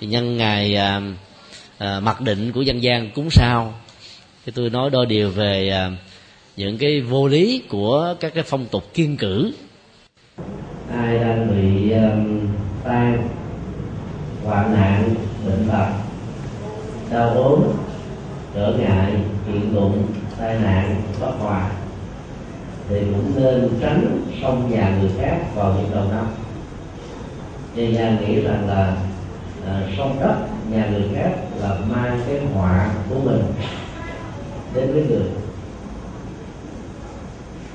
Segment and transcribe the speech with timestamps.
[0.00, 1.00] thì nhân ngày à,
[1.78, 3.74] à, mặc định của dân gian cúng sao
[4.46, 5.90] thì tôi nói đôi điều về à,
[6.56, 9.52] những cái vô lý của các cái phong tục kiên cử.
[10.92, 12.48] Ai đang bị à, um,
[12.84, 13.28] tan
[14.44, 15.14] hoạn nạn
[15.46, 15.86] bệnh tật
[17.10, 17.62] đau ốm
[18.54, 19.12] trở ngại
[19.46, 20.06] kiện tụng
[20.38, 21.70] tai nạn bất hòa
[22.88, 26.26] thì cũng nên tránh xông nhà người khác vào những đầu năm.
[27.74, 28.96] Dân gian nghĩ rằng là
[29.66, 30.36] Ờ, à, sông đất
[30.70, 31.30] nhà người khác
[31.60, 33.42] là mang cái họa của mình
[34.74, 35.30] đến với người.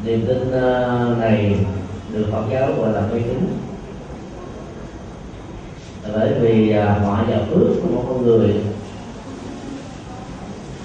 [0.06, 1.56] Niềm tin ờ, này
[2.14, 3.58] được Phật giáo gọi là mê tín.
[6.14, 8.56] Bởi vì ờ, họa và phước của một con người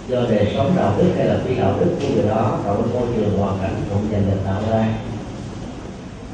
[0.09, 3.01] do đời sống đạo đức hay là phi đạo đức của người đó cộng với
[3.01, 4.89] môi trường hoàn cảnh cũng dành được tạo ra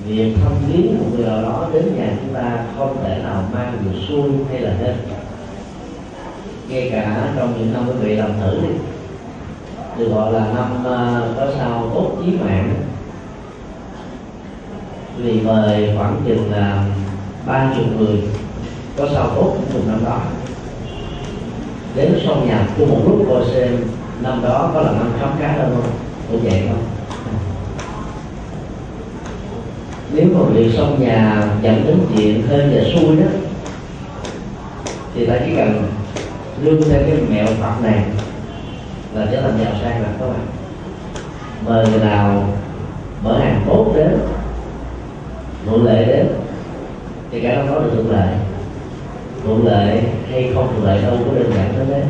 [0.07, 3.79] việc thăm viếng một người nào đó đến nhà chúng ta không thể nào mang
[3.85, 4.95] được xuôi hay là hết.
[6.69, 8.69] Ngay cả trong những năm quý vị làm thử đi
[9.99, 12.75] được gọi là năm uh, có sao tốt chí mạng.
[15.17, 16.85] Vì mời khoảng chừng là
[17.47, 18.23] ba chục người
[18.97, 20.21] có sao tốt cùng năm đó.
[21.95, 23.77] Đến xong nhà của một lúc coi xem
[24.21, 25.91] năm đó có là năm khám cá đâu không?
[26.31, 26.92] Cũng vậy không?
[30.15, 33.27] Nếu mà việc xong nhà dẫn đến chuyện hơi và xui đó,
[35.15, 35.83] thì ta chỉ cần
[36.63, 38.05] lương theo cái mẹo phật này
[39.15, 40.47] là trở thành giàu sang là các bạn.
[41.67, 42.49] Mời người nào
[43.23, 44.19] mở hàng tốt đến,
[45.67, 46.27] thuận lệ đến,
[47.31, 48.29] thì cái đó nói được thuận lợi.
[49.45, 52.03] Thuận lợi hay không thuận lợi đâu có đơn giản đến đấy.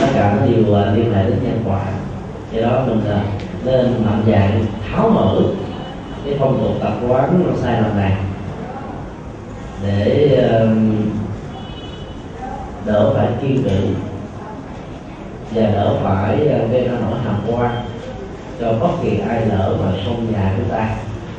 [0.00, 1.80] Tất cả nó đều à, liên hệ đến nhân quả.
[2.52, 3.22] Do đó mình là
[3.64, 5.40] nên mạnh dạn tháo mở
[6.26, 8.16] cái phong tục tập quán nó sai lầm này.
[9.82, 10.38] Để
[12.84, 13.86] đỡ phải kiên cự
[15.54, 17.84] và đỡ phải ờ, gây ra nỗi hàm quan
[18.60, 20.96] cho bất kỳ ai lỡ mà xông nhà chúng ta.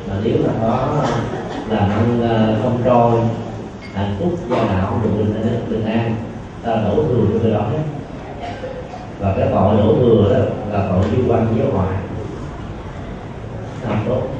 [0.08, 1.04] Mà nếu mà có
[1.68, 3.20] làm ăn ờ, không trôi,
[3.94, 6.14] hạnh phúc, gia đạo, được bình an bình an,
[6.62, 7.82] ta đổ thừa cho người đó hết.
[9.20, 11.96] Và cái tội đổ thừa đó là tội liên quan với ngoại
[13.88, 14.37] làm tốt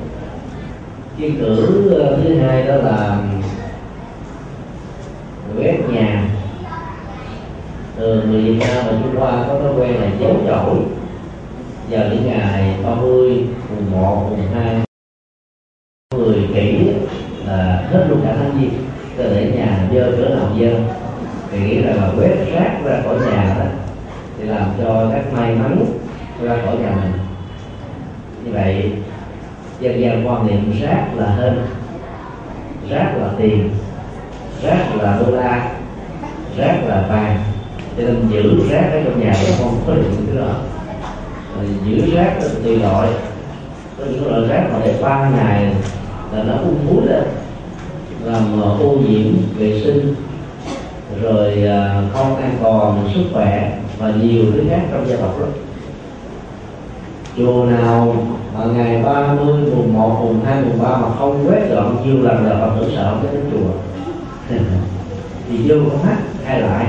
[1.18, 3.18] kiên ngữ ờ, thứ hai đó là
[5.56, 6.24] quét nhà.
[7.96, 10.76] Từ người Việt Nam và Trung Hoa có thói quen là giấu chổi.
[11.90, 14.76] Vào những ngày 30, mùng 1, mùng 2
[16.16, 16.90] người kỹ
[17.46, 18.70] là hết luôn cả tháng giêng
[19.16, 20.80] cơ để nhà dơ cửa nào dơ.
[21.50, 23.64] Thì nghĩ rằng là quét rác ra khỏi nhà đó
[24.38, 25.84] thì làm cho các may mắn
[26.42, 27.12] ra khỏi nhà mình.
[28.44, 28.92] Như vậy
[29.80, 31.66] dân gian quan niệm rác là hơn,
[32.90, 33.70] rác là tiền.
[34.62, 35.70] Rác là đô la.
[36.56, 37.38] Rác là vàng.
[37.96, 40.54] Cho nên giữ rác ở trong nhà thì không có được cái đó.
[41.56, 42.34] Rồi giữ rác
[42.64, 43.08] tùy loại.
[43.98, 45.74] Có những loại rác mà để ba ngày
[46.32, 47.24] là nó ung muối lên
[48.24, 50.14] làm à, ô nhiễm vệ sinh
[51.22, 55.48] rồi à, không an toàn sức khỏe và nhiều thứ khác trong gia tộc lắm
[57.38, 58.16] chùa nào
[58.56, 62.46] ở ngày 30, mùng 1, mùng 2, mùng 3 mà không quét dọn nhiều lần
[62.46, 63.70] là Phật tử sợ cái đến chùa.
[65.48, 66.86] Thì vô có mắt hay lại?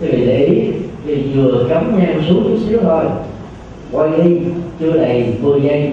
[0.00, 0.72] Quý vị để ý
[1.04, 3.04] thì vừa cắm nhang xuống chút xíu thôi.
[3.92, 4.38] Quay đi
[4.80, 5.92] chưa đầy 10 giây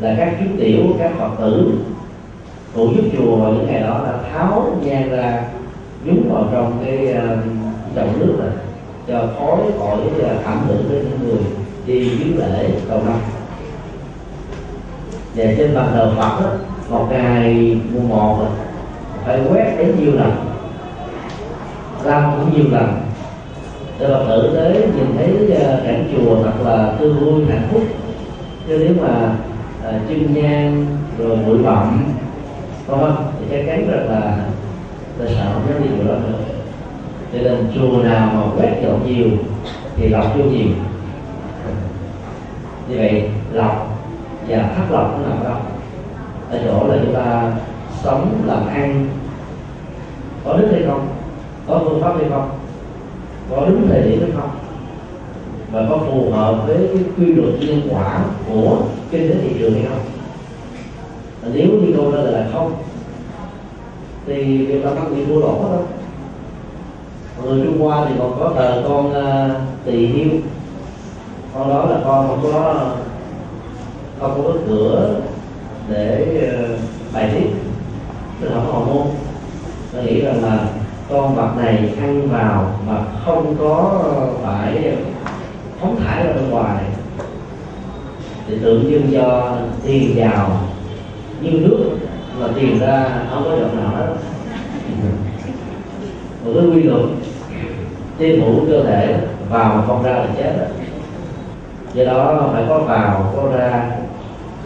[0.00, 1.72] là các chú tiểu các phật tử
[2.72, 5.42] phụ giúp chùa vào những ngày đó là tháo nhang ra
[6.04, 7.38] nhúng vào trong cái uh,
[7.94, 8.52] chậu nước này
[9.08, 13.18] cho khói khỏi ờ, uh, ảnh hưởng đến những người đi viếng lễ cầu năm
[15.34, 16.50] và trên bàn thờ Phật đó,
[16.90, 18.46] một ngày mùng một
[19.24, 20.32] phải quét đến nhiều lần.
[22.04, 23.00] Làm cũng nhiều lần.
[23.98, 27.82] Để Phật tử tới nhìn thấy ờ, cảnh chùa thật là tươi vui hạnh phúc.
[28.68, 29.36] Chứ nếu mà
[29.82, 30.86] ờ, à, chân nhang
[31.18, 32.04] rồi bụi bặm
[32.86, 34.38] không thì chắc chắn rất là
[35.18, 36.38] là sợ không dám đi chùa đó nữa.
[37.32, 39.28] Cho nên chùa nào mà quét dọn nhiều
[39.96, 40.68] thì lọc vô nhiều
[42.88, 43.98] như vậy lọc
[44.48, 45.56] và thắt lọc nó nằm đâu
[46.50, 47.52] ở chỗ là chúng ta
[48.02, 49.06] sống làm ăn.
[50.44, 51.08] Có đức hay không?
[51.66, 52.50] Có phương pháp hay không?
[53.50, 54.50] Có đúng thời điểm hay không?
[55.72, 58.78] Và có phù hợp với cái quy luật nhân quả của
[59.10, 60.04] kinh tế thị trường hay không?
[61.52, 62.72] Nếu như câu trả lời là không
[64.26, 65.78] thì việc làm ăn bị thua lỗ đó.
[67.42, 70.30] Người Trung Hoa thì còn có tờ con uh, tỳ hiu
[71.54, 72.86] con đó là con không có
[74.20, 75.20] không có cửa
[75.88, 76.68] để ờ,
[77.12, 77.46] bài tiết
[78.40, 79.06] tức là không môn.
[79.92, 80.68] Nó nghĩ rằng là
[81.10, 84.02] con vật này ăn vào mà không có
[84.42, 84.96] phải
[85.80, 86.84] phóng thải ra bên ngoài.
[88.46, 90.60] Thì tượng trưng cho tiền vào
[91.40, 91.98] như nước
[92.40, 94.14] mà tiền ra không có dòng nào hết
[96.44, 97.02] một cái quy luật
[98.18, 99.18] tiêu thụ cơ thể,
[99.50, 100.56] vào mà không ra là chết.
[100.58, 100.83] đó
[101.94, 103.90] do đó phải có vào, có ra,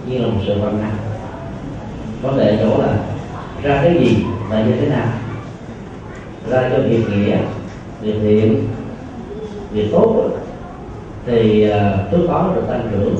[0.06, 0.96] như là một sự vận hành.
[2.22, 2.96] Vấn đề chỗ là
[3.62, 5.06] ra cái gì là như thế nào?
[6.50, 7.36] Ra cho việc nghĩa,
[8.00, 8.68] việc thiện,
[9.72, 10.30] việc tốt
[11.26, 13.16] thì à, trước đó được tăng trưởng.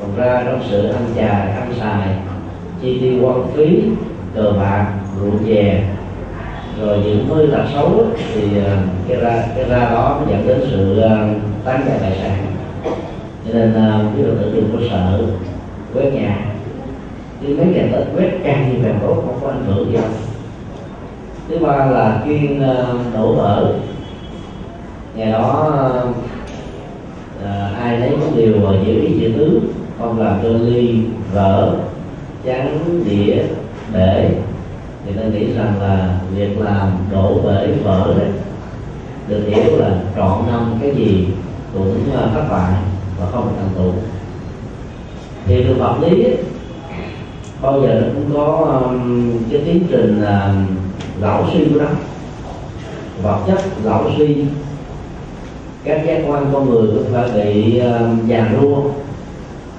[0.00, 2.08] Còn ra trong sự ăn trà ăn xài,
[2.82, 3.82] chi tiêu quan phí,
[4.34, 4.86] cờ bạc,
[5.20, 5.82] rượu chè.
[6.80, 8.76] Rồi những hơi là xấu thì à,
[9.08, 12.49] cái ra cái ra đó dẫn đến sự tăng tán gia tài sản
[13.52, 15.22] cho nên uh, quý phật tử đừng có sợ
[15.94, 16.46] quét nhà
[17.40, 20.04] chứ mấy ngày tết quét càng nhiều càng tốt không có ảnh hưởng gì đâu.
[21.48, 22.74] Thứ ba là chuyên à,
[23.14, 23.72] đổ vỡ.
[25.14, 25.72] Ngày đó
[27.44, 29.60] à, ai lấy có điều uh, giữ ý chữ thứ
[29.98, 31.76] không làm cho ly vỡ
[32.44, 33.42] chắn đĩa
[33.92, 34.30] để
[35.06, 38.28] thì ta nghĩ rằng là việc làm đổ bể vỡ đấy
[39.28, 41.26] được hiểu là trọn năm cái gì
[41.74, 42.72] cũng à, thất bại
[43.20, 43.92] và không thành tựu.
[45.46, 46.36] Thì được vật lý ấy,
[47.62, 51.88] bao giờ nó cũng có um, cái tiến trình uh, lão suy của nó.
[53.22, 54.36] Vật chất lão suy
[55.84, 58.76] các giác quan con người cũng phải bị uh, già nua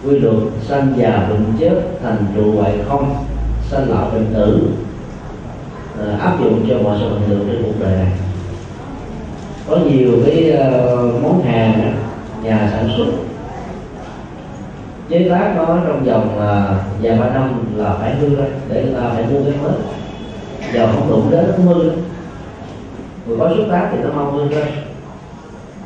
[0.05, 0.35] quy luật
[0.67, 3.15] sanh già bệnh chết thành trụ hoại không
[3.69, 4.61] sanh lão bệnh tử
[6.03, 8.11] uh, áp dụng cho mọi sự bình thường trên cuộc đời này.
[9.69, 11.95] Có nhiều cái uh, món hàng
[12.43, 13.05] nhà sản xuất
[15.11, 18.93] chế tác nó trong vòng uh, vài ba năm là phải hư ra để người
[18.93, 19.73] ta phải mua cái mới.
[20.73, 21.91] Giờ không đụng đến nó cũng hư
[23.25, 24.65] người có xuất tác thì nó mau hư ra.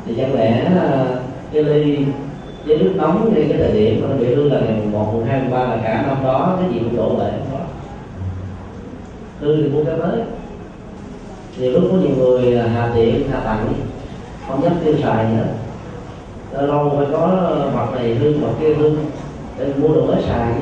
[0.06, 1.18] Thì chẳng lẽ uh,
[1.52, 1.98] cái ly
[2.66, 5.24] với nước nóng ngay cái thời điểm mà nó bị hư là ngày một mùng
[5.24, 7.64] hai mùng ba là cả năm đó cái gì cũng đổ lại không có.
[9.40, 10.20] Hư thì mua cái mới.
[11.58, 13.72] Nhiều lúc có nhiều người à, hà tiện hà tặng
[14.48, 15.44] không dám tiêu xài nữa.
[16.52, 18.90] Lâu lâu phải có mặt này hư mặt kia hư
[19.58, 20.54] để mua đồ mới xài.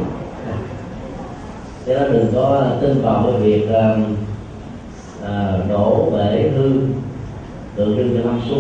[1.86, 6.70] Cho nên đừng có tin vào cái việc uh, đổ bể hư
[7.76, 8.56] tượng trưng cho năm xu,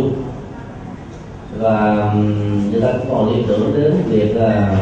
[1.58, 2.12] và
[2.70, 4.76] người ta cũng còn liên tưởng đến việc là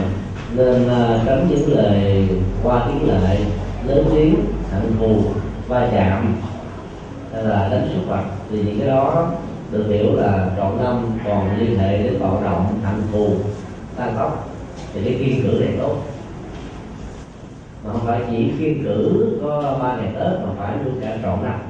[0.56, 0.88] nên
[1.26, 2.28] tránh những lời
[2.62, 3.46] qua tiếng lại
[3.87, 4.34] lớn tiếng
[4.72, 5.22] hận thù
[5.69, 6.37] va chạm
[7.32, 9.31] hay là đánh xuất vật thì những cái đó
[9.70, 13.28] được hiểu là trọn năm còn liên hệ đến bạo động hạnh thù
[13.96, 14.51] tan tóc
[14.92, 16.04] thì cái kiên cử này tốt.
[17.84, 21.42] Mà không phải chỉ kiên cử có ba ngày tết mà phải luôn cả trọn
[21.42, 21.60] năm.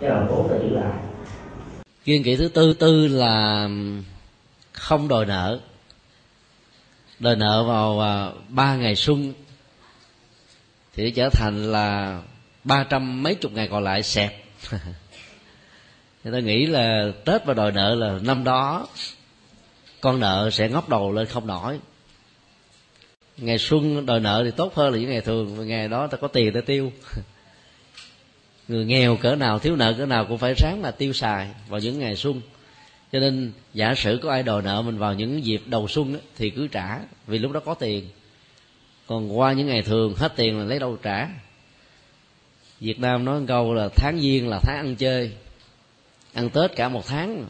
[0.00, 0.92] Cái lòng tốt là giữ lại.
[2.04, 3.68] Kiên kỵ thứ tư tư là
[4.72, 5.60] không đòi nợ.
[7.18, 9.32] Đòi nợ vào à, ba ngày xuân.
[10.94, 12.20] Thì trở thành là
[12.64, 14.44] ba trăm mấy chục ngày còn lại xẹp.
[16.24, 18.86] Người ta nghĩ là tết và đòi nợ là năm đó
[20.00, 21.80] con nợ sẽ ngóc đầu lên không nổi.
[23.36, 26.28] Ngày xuân đòi nợ thì tốt hơn là những ngày thường ngày đó ta có
[26.28, 26.92] tiền để tiêu.
[28.68, 31.80] Người nghèo cỡ nào thiếu nợ cỡ nào cũng phải ráng là tiêu xài vào
[31.80, 32.40] những ngày xuân.
[33.12, 36.22] Cho nên giả sử có ai đòi nợ mình vào những dịp đầu xuân ấy,
[36.36, 38.08] thì cứ trả vì lúc đó có tiền.
[39.06, 41.28] Còn qua những ngày thường hết tiền là lấy đâu trả?
[42.80, 45.32] Việt nam nói câu là tháng giêng là tháng ăn chơi.
[46.32, 47.46] Ăn tết cả một tháng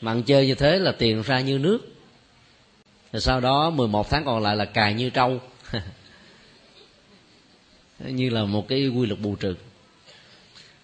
[0.00, 1.78] mạng chơi như thế là tiền ra như nước.
[3.12, 5.40] Rồi sau đó 11 tháng còn lại là cài như trâu.
[7.98, 9.54] Như là một cái quy luật bù trừ.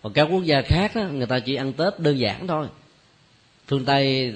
[0.02, 2.66] Còn các quốc gia khác đó, người ta chỉ ăn tết đơn giản thôi.
[3.66, 4.34] Phương tây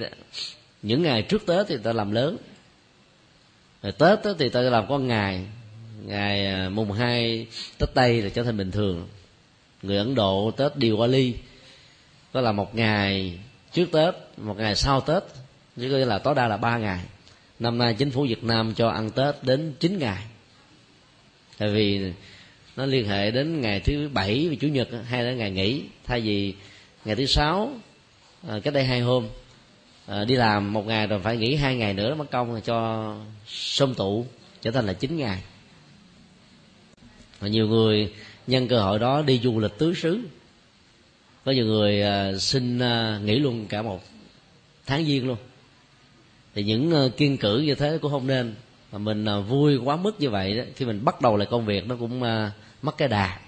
[0.82, 2.36] những ngày trước tết thì ta làm lớn.
[3.82, 5.46] Rồi tết đó, thì ta làm có ngày.
[6.04, 7.46] Ngày à, mùng hai
[7.78, 9.08] tết tây là trở thành bình thường.
[9.82, 11.32] Người ấn độ tết diwali
[12.32, 13.38] có là một ngày
[13.78, 15.22] trước tết một ngày sau tết
[15.76, 17.04] chứ có là tối đa là ba ngày.
[17.58, 20.22] Năm nay chính phủ việt nam cho ăn tết đến chín ngày.
[21.58, 22.12] Tại vì
[22.76, 25.82] nó liên hệ đến ngày thứ bảy và chủ nhật hay là ngày nghỉ.
[26.04, 26.54] Thay vì
[27.04, 27.72] ngày thứ sáu
[28.48, 29.28] à, cách đây hai hôm
[30.06, 33.16] à, đi làm một ngày rồi phải nghỉ hai ngày nữa mất công cho
[33.46, 34.26] xôm tụ
[34.62, 35.42] trở thành là chín ngày.
[37.40, 38.12] Và nhiều người
[38.46, 40.20] nhân cơ hội đó đi du lịch tứ xứ
[41.48, 44.00] có nhiều người uh, xin uh, nghỉ luôn cả một
[44.86, 45.36] tháng giêng luôn.
[46.54, 48.54] Thì những uh, kiên cử như thế cũng không nên.
[48.92, 51.66] Mà mình à, vui quá mức như vậy đó khi mình bắt đầu lại công
[51.66, 52.20] việc nó cũng
[52.82, 53.38] mất cái đà.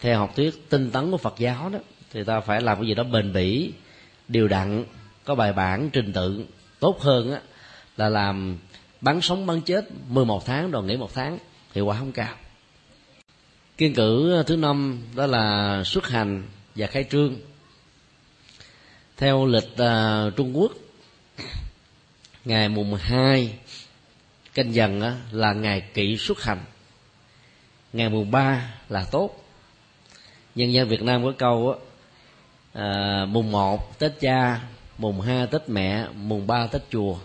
[0.00, 1.78] Theo học thuyết tinh tấn của phật giáo đó
[2.12, 3.72] thì ta phải làm cái gì đó bền bỉ
[4.28, 4.84] điều đặn
[5.24, 6.44] có bài bản trình tự
[6.80, 7.40] tốt hơn á
[7.96, 8.58] là làm
[9.00, 11.38] bắn sống bắn chết 11 tháng rồi nghỉ một tháng
[11.74, 12.34] hiệu quả không cao
[13.76, 16.42] kiên cử ờ, thứ năm đó là xuất hành
[16.74, 17.36] và khai trương.
[19.16, 20.72] Theo lịch uh, Trung Quốc
[22.44, 23.58] ngày mùng hai
[24.54, 26.64] canh dần á, là ngày kỵ xuất hành.
[27.92, 29.44] Ngày mùng ba là tốt.
[30.54, 31.78] Nhân dân Việt Nam có câu á,
[32.82, 34.60] à, mùng một Tết cha
[34.98, 37.18] mùng hai Tết mẹ mùng ba Tết chùa.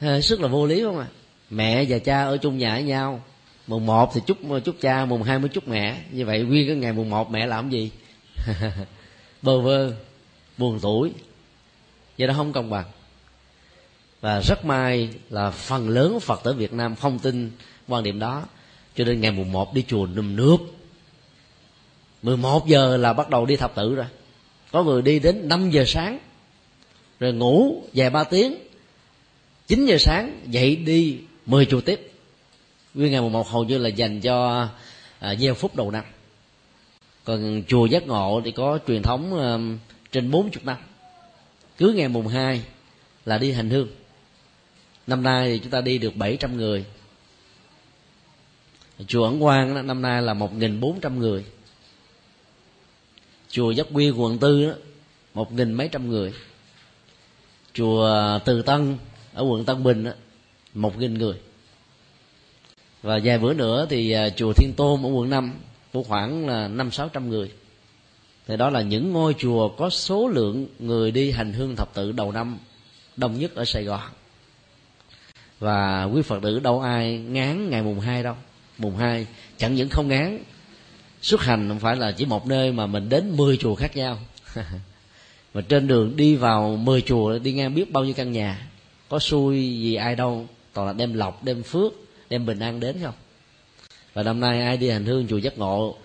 [0.00, 1.06] À, rất là vô lý không ạ?
[1.10, 1.14] À?
[1.50, 3.22] mẹ và cha ở chung nhà với nhau
[3.66, 6.02] mùng 1 thì chúc chúc cha, mùng 2 mới chúc mẹ.
[6.10, 7.90] Như vậy nguyên cái ngày mùng 1 mẹ làm gì?
[9.42, 9.92] Bơ vơ,
[10.58, 11.12] buồn tuổi
[12.16, 12.86] do đó không công bằng.
[14.20, 17.50] Và rất may là phần lớn phật tử việt nam không tin
[17.88, 18.44] quan điểm đó.
[18.96, 20.56] Cho nên ngày mùng 1 đi chùa nùm nước
[22.22, 24.06] 11 giờ là bắt đầu đi thập tự rồi.
[24.72, 26.18] Có người đi đến 5 giờ sáng,
[27.20, 28.54] rồi ngủ vài ba tiếng.
[29.66, 32.12] 9 giờ sáng dậy đi 10 chùa tiếp
[32.96, 34.68] nguyên ngày mùng một hầu như là dành cho
[35.18, 36.04] à, gieo phúc đầu năm.
[37.24, 39.58] Còn chùa giác ngộ thì có truyền thống à,
[40.12, 40.76] trên 40 năm.
[41.78, 42.62] Cứ ngày mùng 2
[43.24, 43.88] là đi hành hương.
[45.06, 46.84] Năm nay thì chúng ta đi được 700 người.
[49.06, 51.44] Chùa ẩn quang năm nay là 1.400 người.
[53.48, 54.74] Chùa giác quy quận tư
[55.34, 56.32] một nghìn mấy trăm người.
[57.72, 58.10] Chùa
[58.44, 58.98] từ tân
[59.34, 60.12] ở quận tân bình đó,
[60.74, 61.36] một nghìn người
[63.06, 65.52] và vài bữa nữa thì à, chùa thiên tôn ở quận năm
[65.92, 67.50] có khoảng là năm sáu trăm người.
[68.46, 72.12] Thì đó là những ngôi chùa có số lượng người đi hành hương thập tự
[72.12, 72.58] đầu năm,
[73.16, 74.00] đông nhất ở sài gòn.
[75.58, 78.34] Và quý phật tử đâu ai ngán ngày mùng hai đâu.
[78.78, 80.38] Mùng hai chẳng những không ngán,
[81.22, 84.18] xuất hành không phải là chỉ một nơi mà mình đến 10 chùa khác nhau.
[85.54, 88.68] Mà trên đường đi vào 10 chùa đi ngang biết bao nhiêu căn nhà,
[89.08, 92.96] có xui gì ai đâu, toàn là đem lọc, đem phước đem bình an đến
[93.02, 93.14] không?
[94.14, 95.96] Và năm nay ai đi hành hương chùa giác ngộ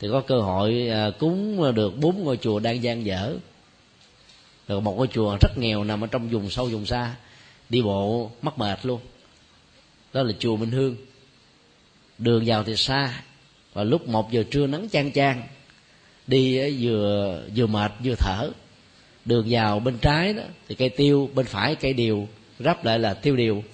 [0.00, 3.36] thì có cơ hội à, cúng được bốn ngôi chùa đang gian dở.
[4.68, 7.14] Rồi một ngôi chùa rất nghèo nằm ở trong vùng sâu vùng xa,
[7.68, 9.00] đi bộ mất mệt luôn.
[10.12, 10.96] Đó là chùa minh hương.
[12.18, 13.22] Đường vào thì xa,
[13.72, 15.42] và lúc một giờ trưa nắng chang chang,
[16.26, 18.50] đi à, vừa vừa mệt vừa thở.
[19.24, 22.28] Đường vào bên trái đó, thì cây tiêu, bên phải cây điều,
[22.58, 23.64] ráp lại là tiêu điều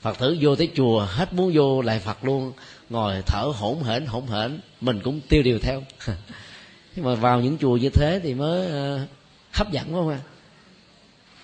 [0.00, 2.52] phật tử vô tới chùa hết muốn vô lại phật luôn.
[2.90, 5.82] Ngồi thở hổn hển hổn hển mình cũng tiêu điều theo.
[6.96, 9.06] Nhưng mà vào những chùa như thế thì mới ờ,
[9.52, 10.20] hấp dẫn không à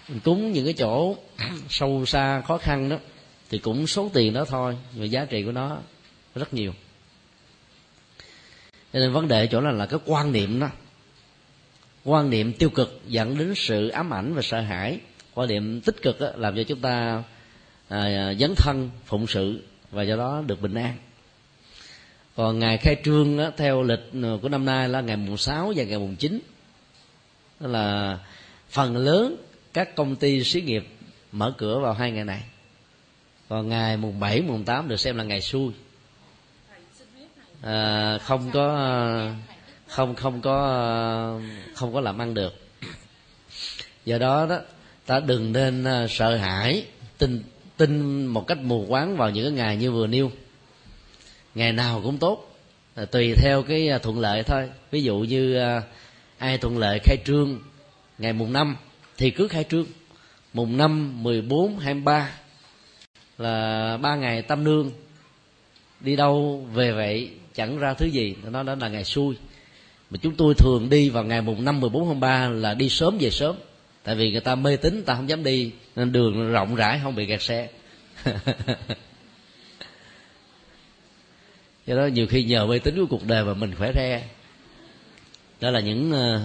[0.08, 1.16] mình cúng những cái chỗ
[1.68, 2.98] sâu xa khó khăn đó
[3.50, 5.78] thì cũng số tiền đó thôi nhưng giá trị của nó
[6.34, 6.72] rất nhiều.
[8.92, 10.68] Cho nên vấn đề chỗ là là cái quan niệm đó.
[12.04, 14.98] Quan niệm tiêu cực dẫn đến sự ám ảnh và sợ hãi.
[15.34, 17.22] Quan niệm tích cực đó, làm cho chúng ta
[17.94, 20.96] À, à, dấn thân phụng sự và do đó được bình an.
[22.36, 25.72] Còn ngày khai trương đó, theo lịch à, của năm nay là ngày mùng 6
[25.76, 26.40] và ngày mùng 9
[27.60, 28.18] đó là
[28.70, 29.36] phần lớn
[29.72, 30.86] các công ty xí nghiệp
[31.32, 32.42] mở cửa vào hai ngày này.
[33.48, 35.72] Còn ngày mùng 7, mùng 8 được xem là ngày xui.
[37.62, 39.36] À, không có à,
[39.88, 41.40] không không có
[41.74, 42.54] không có làm ăn được.
[44.04, 44.60] Do đó đó
[45.06, 46.86] ta đừng nên sợ hãi
[47.18, 47.42] tin
[47.76, 50.30] tin một cách mù quáng vào những cái ngày như vừa nêu.
[51.54, 52.56] Ngày nào cũng tốt
[52.94, 54.70] à, tùy theo cái à, thuận lợi thôi.
[54.90, 55.82] Ví dụ như à,
[56.38, 57.58] ai thuận lợi khai trương
[58.18, 58.76] ngày mùng năm
[59.16, 59.86] thì cứ khai trương.
[60.52, 62.30] Mùng năm, mười bốn, hai ba
[63.38, 64.90] là ba ngày tâm nương.
[66.00, 68.34] Đi đâu, về vậy, chẳng ra thứ gì.
[68.50, 69.34] Nó đó là ngày xui.
[70.10, 72.88] Mà chúng tôi thường đi vào ngày mùng năm, mười bốn hôm ba là đi
[72.88, 73.56] sớm về sớm
[74.04, 77.14] tại vì người ta mê tín ta không dám đi nên đường rộng rãi không
[77.14, 77.68] bị kẹt xe.
[81.86, 84.22] Do đó nhiều khi nhờ mê tín của cuộc đời mà mình khỏe re.
[85.60, 86.40] Đó là những uh,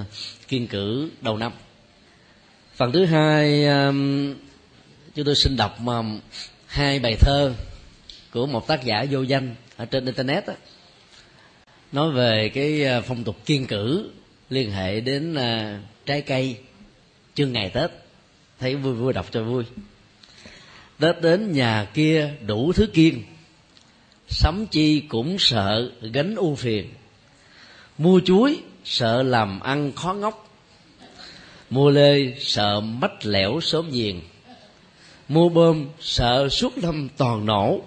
[0.47, 1.51] kiên cử đầu năm.
[2.75, 4.35] Phần thứ hai um,
[5.15, 6.19] chúng tôi xin đọc um,
[6.65, 7.53] hai bài thơ
[8.31, 10.53] của một tác giả vô danh ở trên internet đó,
[11.91, 14.09] nói về cái ờ, phong tục kiên cử
[14.49, 16.57] liên hệ đến ờ, trái cây
[17.39, 17.91] chương ngày tết.
[18.59, 19.63] Thấy vui vui, đọc cho vui.
[20.99, 23.23] Tết đến nhà kia đủ thứ kiên
[24.27, 26.89] sắm chi cũng sợ gánh u phiền.
[27.97, 30.49] Mua chuối, sợ làm ăn khó ngốc
[31.69, 34.21] mua lê, sợ mách lẻo sớm giềng.
[35.27, 37.81] Mua bơm, sợ suốt năm toàn nổ.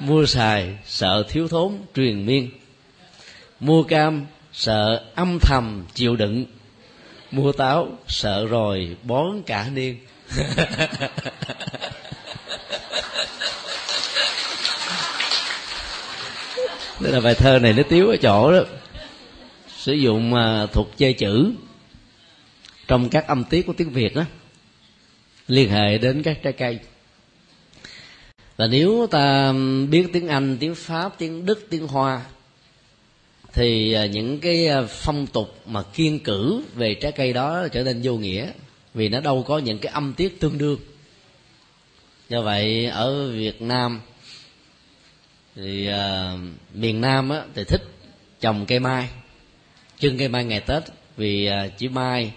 [0.00, 2.50] Mua xài, sợ thiếu thốn truyền miên.
[3.60, 6.44] Mua cam, sợ âm thầm chịu đựng
[7.30, 9.96] mua táo sợ rồi bón cả niên.
[17.00, 18.64] Đây là bài thơ này nó tiếu ở chỗ đó.
[19.76, 21.52] Sử dụng uh, thuộc chơi chữ.
[22.88, 24.24] Trong các âm tiết của tiếng việt đó
[25.48, 26.78] liên hệ đến các trái cây.
[28.56, 29.52] Và nếu ta
[29.90, 32.22] biết tiếng anh tiếng pháp tiếng đức tiếng hoa
[33.52, 37.82] thì à, những cái à, phong tục mà kiên cử về trái cây đó trở
[37.82, 38.52] nên vô nghĩa
[38.94, 40.78] vì nó đâu có những cái âm tiết tương đương.
[42.28, 44.00] Do vậy ở việt nam
[45.56, 46.40] thì uh,
[46.74, 47.82] miền nam á, thì thích
[48.40, 49.08] trồng cây mai
[49.98, 50.82] trưng cây mai ngày tết
[51.16, 52.32] vì uh, chữ mai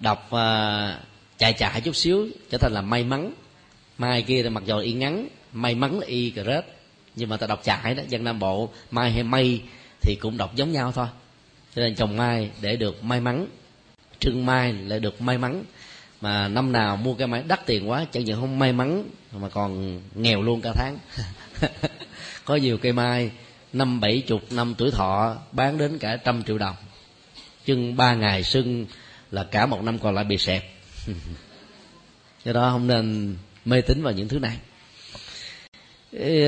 [0.00, 1.04] đọc uh,
[1.38, 3.32] chạy chạy chút xíu trở thành là may mắn.
[3.98, 6.64] Mai kia là mặc dù y ngắn may mắn là y cờ rết
[7.16, 9.60] nhưng mà ta đọc chạy đó dân nam bộ mai hay mây
[10.04, 11.06] thì cũng đọc giống nhau thôi.
[11.74, 13.46] Cho nên trồng mai để được may mắn,
[14.18, 15.64] trưng mai lại được may mắn.
[16.20, 19.48] Mà năm nào mua cây mai đắt tiền quá, chẳng những không may mắn, mà
[19.48, 20.98] còn nghèo luôn cả tháng.
[22.44, 23.30] Có nhiều cây mai,
[23.72, 26.76] năm bảy chục, năm tuổi thọ, bán đến cả trăm triệu đồng.
[27.64, 28.86] Chưng ba ngày sưng
[29.30, 30.64] là cả một năm còn lại bị sẹp.
[32.44, 34.58] do đó không nên mê tín vào những thứ này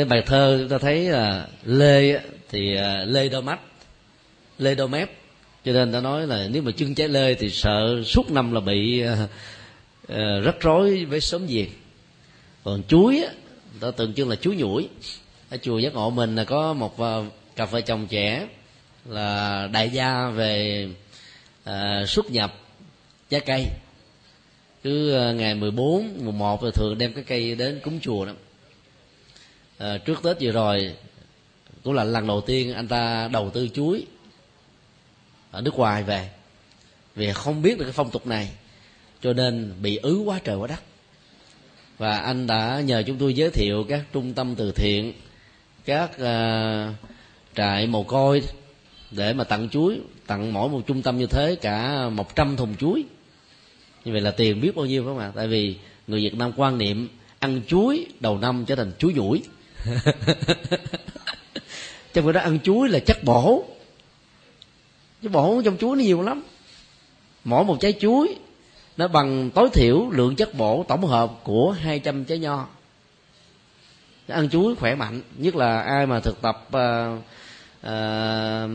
[0.09, 3.61] bài thơ chúng ta thấy là lê thì à, lê đôi mắt
[4.59, 5.11] lê đôi mép.
[5.65, 8.61] Cho nên ta nói là nếu mà chân trái lê thì sợ suốt năm là
[8.61, 11.69] bị uh, rắc rối với sớm diệt
[12.65, 13.33] còn chuối á
[13.81, 14.89] ta tượng trưng là chuối nhủi.
[15.51, 16.97] Ở chùa giác ngộ mình là có một
[17.57, 18.49] cặp vợ chồng trẻ
[19.05, 20.89] là đại gia về
[21.71, 22.55] uh, xuất nhập
[23.31, 23.67] trái cây.
[24.83, 28.33] Cứ ngày 14, 11 rồi thường đem cái cây đến cúng chùa đó
[29.79, 30.95] à, trước tết vừa rồi
[31.85, 34.07] cũng là lần đầu tiên anh ta đầu tư chuối
[35.51, 36.31] ở nước ngoài về.
[37.15, 38.51] Vì không biết được cái phong tục này
[39.23, 40.83] cho nên bị ứ quá trời quá đất.
[41.99, 45.13] Và anh đã nhờ chúng tôi giới thiệu các trung tâm từ thiện
[45.85, 46.95] các uh,
[47.55, 48.43] trại mồ côi
[49.11, 52.77] để mà tặng chuối tặng mỗi một trung tâm như thế cả một trăm thùng
[52.77, 53.05] chuối.
[54.05, 55.33] Như vậy là tiền biết bao nhiêu phải không ạ?
[55.35, 59.43] Tại vì người việt nam quan niệm ăn chuối đầu năm trở thành chuối nhủi
[62.15, 63.65] trong người đó ăn chuối là chất bổ.
[65.23, 66.43] Chất bổ trong chuối nó nhiều lắm.
[67.45, 68.37] Mỗi một trái chuối
[68.97, 72.67] nó bằng tối thiểu lượng chất bổ tổng hợp của 200 trái nho.
[74.29, 76.73] Ăn chuối khỏe mạnh nhất là ai mà thực tập uh,
[77.87, 78.71] uh,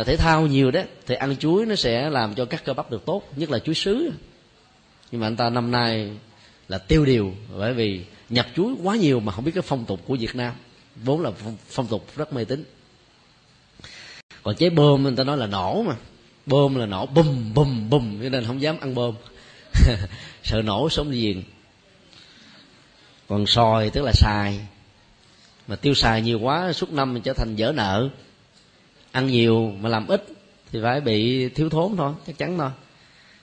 [0.00, 2.90] uh, thể thao nhiều đó thì ăn chuối nó sẽ làm cho các cơ bắp
[2.90, 4.10] được tốt nhất là chuối sứ.
[5.10, 6.10] Nhưng mà anh ta năm nay
[6.68, 10.00] là tiêu điều bởi vì nhập chuối quá nhiều mà không biết cái phong tục
[10.06, 10.54] của việt nam.
[10.96, 11.30] Vốn là
[11.68, 12.64] phong tục rất mê tín.
[14.42, 15.96] Còn trái bơm người ta nói là nổ mà.
[16.46, 19.14] Bơm là nổ bùm bùm bùm cho nên không dám ăn bơm.
[20.44, 21.42] Sợ nổ sống diền
[23.28, 24.60] còn sòi tức là xài.
[25.66, 28.08] Mà tiêu xài nhiều quá suốt năm mình trở thành dở nợ.
[29.12, 30.24] Ăn nhiều mà làm ít
[30.72, 32.70] thì phải bị thiếu thốn thôi chắc chắn thôi.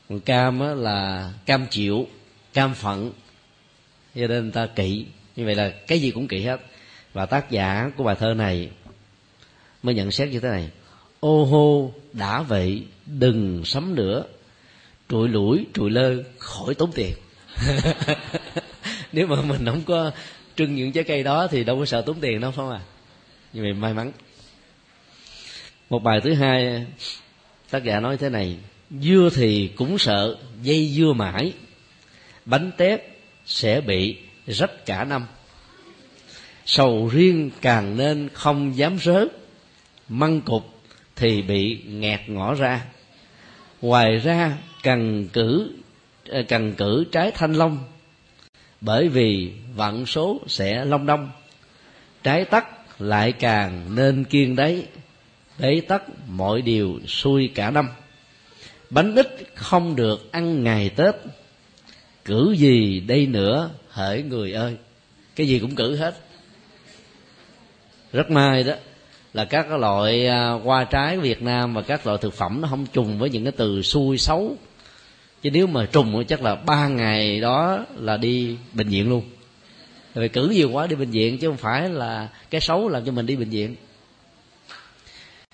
[0.10, 2.08] Còn cam á, là cam chịu
[2.54, 3.12] cam phận
[4.15, 5.06] cho nên ta kỵ.
[5.36, 6.62] Như vậy là cái gì cũng kỵ hết.
[7.13, 8.69] Và tác giả của bài thơ này
[9.84, 10.69] mới nhận xét như thế này.
[11.19, 14.23] Ô hô, đã vậy, đừng sắm nữa.
[15.10, 17.13] Trụi lũi trụi lơ, khỏi tốn tiền.
[19.12, 20.12] Nếu mà mình không có
[20.56, 22.82] trưng những trái cây đó thì đâu có sợ tốn tiền đâu không à
[23.56, 24.12] như vậy may mắn.
[25.89, 26.86] Một bài thứ hai,
[27.69, 28.58] tác giả nói thế này.
[29.01, 31.54] Dưa thì cũng sợ, dây dưa mãi.
[32.45, 33.14] Bánh tét
[33.45, 35.25] sẽ bị rách cả năm.
[36.65, 39.27] Sầu riêng càng nên không dám rớt
[40.10, 40.75] măng cục
[41.15, 42.86] thì bị nghẹt ngõ ra.
[43.81, 45.71] Ngoài ra, cần cử
[46.29, 47.84] ờ, cần cử trái thanh long,
[48.81, 51.31] bởi vì vận số sẽ long đông
[52.23, 52.67] trái tắc
[53.01, 54.88] lại càng nên kiên đấy,
[55.60, 57.89] bế tắc mọi điều xuôi cả năm.
[58.89, 61.15] Bánh ít không được ăn ngày tết
[62.25, 63.69] cử gì đây nữa?
[63.89, 64.75] Hỡi người ơi.
[65.35, 66.15] Cái gì cũng cử hết.
[68.13, 68.73] Rất may đó
[69.33, 72.85] là các loại à, hoa trái Việt Nam và các loại thực phẩm nó không
[72.93, 74.57] trùng với những cái từ xui xấu.
[75.41, 79.23] Chứ nếu mà trùng chắc là ba ngày đó là đi bệnh viện luôn.
[80.13, 83.11] Vì cử nhiều quá đi bệnh viện chứ không phải là cái xấu làm cho
[83.11, 83.75] mình đi bệnh viện.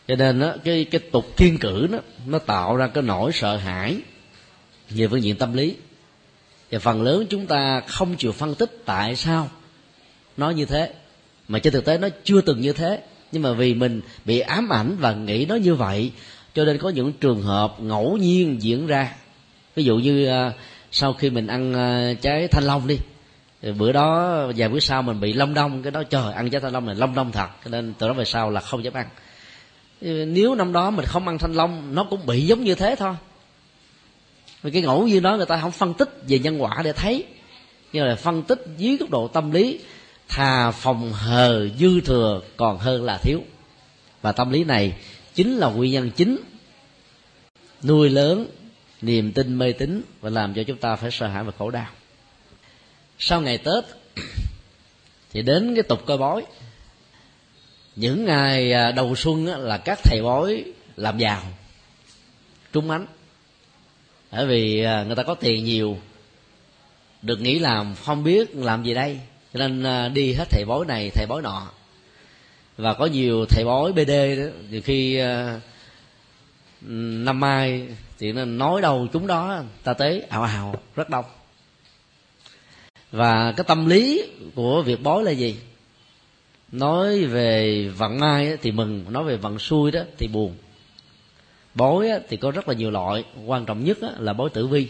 [0.08, 3.58] Cho nên đó, cái cái tục kiên cử đó nó tạo ra cái nỗi sợ
[3.58, 3.98] hãi
[4.90, 5.76] về phương diện tâm lý
[6.72, 9.50] và phần lớn chúng ta không chịu phân tích tại sao
[10.38, 10.94] nó như thế.
[11.48, 13.02] Mà trên thực tế nó chưa từng như thế.
[13.32, 16.12] Nhưng mà vì mình bị ám ảnh và nghĩ nó như vậy,
[16.54, 19.16] cho nên có những trường hợp ngẫu nhiên diễn ra.
[19.76, 20.52] Ví dụ như à,
[20.92, 22.98] sau khi mình ăn à, trái thanh long đi
[23.78, 26.74] bữa đó, vài bữa sau mình bị long đông cái đó trời, ăn trái thanh
[26.74, 29.08] long này long đông thật, cho nên từ đó về sau là không dám ăn.
[30.34, 33.14] Nếu năm đó mình không ăn thanh long, nó cũng bị giống như thế thôi
[34.64, 37.26] vì cái ngẫu nhiên đó người ta không phân tích về nhân quả để thấy.
[37.94, 39.80] Nhưng là phân tích dưới góc độ tâm lý,
[40.28, 43.42] thà phòng hờ dư thừa còn hơn là thiếu.
[44.22, 44.94] Và tâm lý này
[45.34, 46.38] chính là nguyên nhân chính
[47.84, 48.48] nuôi lớn
[49.02, 51.88] niềm tin mê tín và làm cho chúng ta phải sợ hãi và khổ đau.
[53.20, 53.84] Sau ngày tết,
[55.32, 56.46] thì đến cái tục coi bói.
[57.96, 60.64] Những ngày à, đầu xuân là các thầy bói
[60.96, 61.44] làm giàu,
[62.74, 63.06] trung ánh
[64.32, 65.98] bởi vì à, người ta có tiền nhiều,
[67.22, 69.20] được nghĩ làm, không biết làm gì đây.
[69.54, 71.72] Cho nên à, đi hết thầy bói này, thầy bói nọ.
[72.78, 75.60] Và có nhiều thầy bói bd đó, nhiều khi à,
[76.82, 77.88] năm mai
[78.20, 81.26] thì nó nói đâu chúng đó, ta tới ảo ào, rất đông.
[83.12, 84.24] Và cái tâm lý
[84.56, 85.56] của việc bói là gì?
[86.72, 90.56] Nói về vận may thì mừng, nói về vận xui đó thì buồn
[91.76, 93.24] bói thì có rất là nhiều loại.
[93.46, 94.88] Quan trọng nhất là bói tử vi.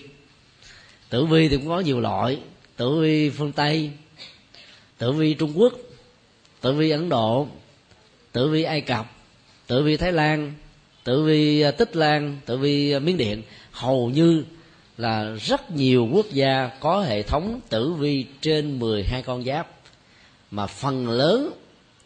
[1.10, 2.40] Tử vi thì cũng có nhiều loại.
[2.76, 3.92] Tử vi phương tây,
[4.98, 5.74] tử vi trung quốc,
[6.62, 7.48] tử vi ấn độ,
[8.32, 9.12] tử vi ai cập,
[9.68, 10.54] tử vi thái lan,
[11.04, 13.42] tử vi à, tích lan, tử vi à, miến điện.
[13.72, 14.44] Hầu như
[14.98, 19.68] là rất nhiều quốc gia có hệ thống tử vi trên 12 con giáp.
[20.52, 21.52] Mà phần lớn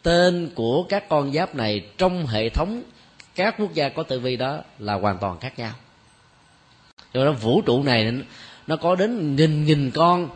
[0.02, 2.82] tên của các con giáp này trong hệ thống
[3.36, 5.72] các quốc gia có tử vi đó là hoàn toàn khác nhau.
[7.14, 8.12] Cho nên vũ trụ này
[8.66, 10.28] nó có đến nghìn nghìn con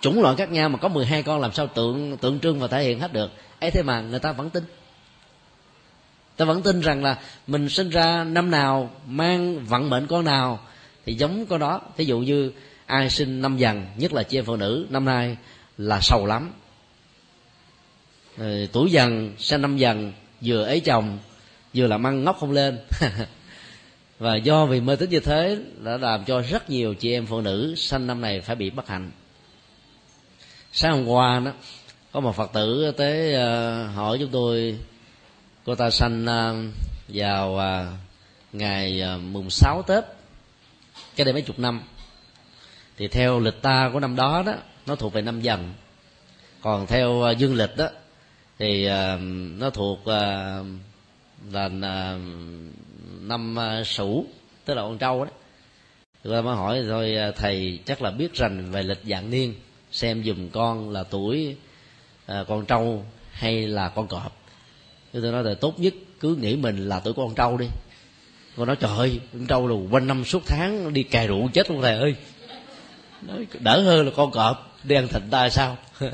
[0.00, 2.82] chủng loại khác nhau mà có 12 con làm sao tượng tượng trưng và thể
[2.82, 3.30] hiện hết được.
[3.60, 4.64] Ấy thế mà người ta vẫn tin.
[6.36, 10.60] Ta vẫn tin rằng là mình sinh ra năm nào mang vận mệnh con nào
[11.06, 11.80] thì giống con đó.
[11.96, 12.52] Thí dụ như
[12.86, 15.36] ai sinh năm dần nhất là chị em phụ nữ năm nay
[15.78, 16.52] là sầu lắm.
[18.36, 21.18] Rồi, tuổi dần sinh năm dần vừa ấy chồng
[21.76, 22.78] vừa làm ăn ngóc không lên.
[24.18, 27.40] Và do vì mê tín như thế đã làm cho rất nhiều chị em phụ
[27.40, 29.10] nữ sanh năm này phải bị bất hạnh.
[30.72, 31.50] Sáng hôm qua đó,
[32.12, 34.78] có một phật tử tới ờ, hỏi chúng tôi,
[35.64, 36.56] cô ta sanh ờ,
[37.08, 37.86] vào ờ,
[38.52, 40.04] ngày mùng 6 tết
[41.16, 41.82] cái đây mấy chục năm?
[42.96, 44.54] Thì theo lịch ta của năm đó đó,
[44.86, 45.74] nó thuộc về năm dần
[46.60, 47.88] còn theo dương lịch đó,
[48.58, 48.88] thì
[49.58, 49.98] nó thuộc
[51.52, 52.18] là à,
[53.20, 54.26] năm sủ sửu,
[54.64, 55.30] tức là con trâu đó.
[56.24, 59.54] Người ta mới hỏi thôi à, thầy chắc là biết rành về lịch dạng niên,
[59.92, 61.56] xem dùm con là tuổi
[62.26, 64.36] con trâu hay là con cọp.
[65.12, 67.66] Tôi nói là tốt nhất cứ nghĩ mình là tuổi con trâu đi.
[68.56, 71.70] Con nói, trời ơi, con trâu là quanh năm suốt tháng đi cài rượu chết
[71.70, 72.14] luôn thầy ơi.
[73.22, 75.76] Nói, đỡ hơn là con cọp, đi ăn thịt ta sao?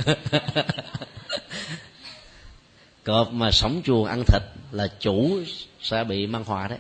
[3.05, 5.41] cọp mà sống chuồng ăn thịt là chủ
[5.81, 6.79] sẽ bị mang họa đấy.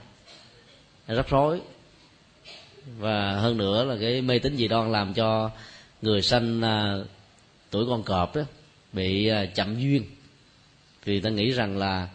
[1.06, 1.60] Rắc rối.
[2.98, 5.50] Và hơn nữa là cái mê tín dị đoan làm cho
[6.02, 6.96] người sanh à,
[7.70, 8.42] tuổi con cọp đó
[8.92, 10.04] bị à, chậm duyên.
[11.04, 12.08] Vì ta nghĩ rằng là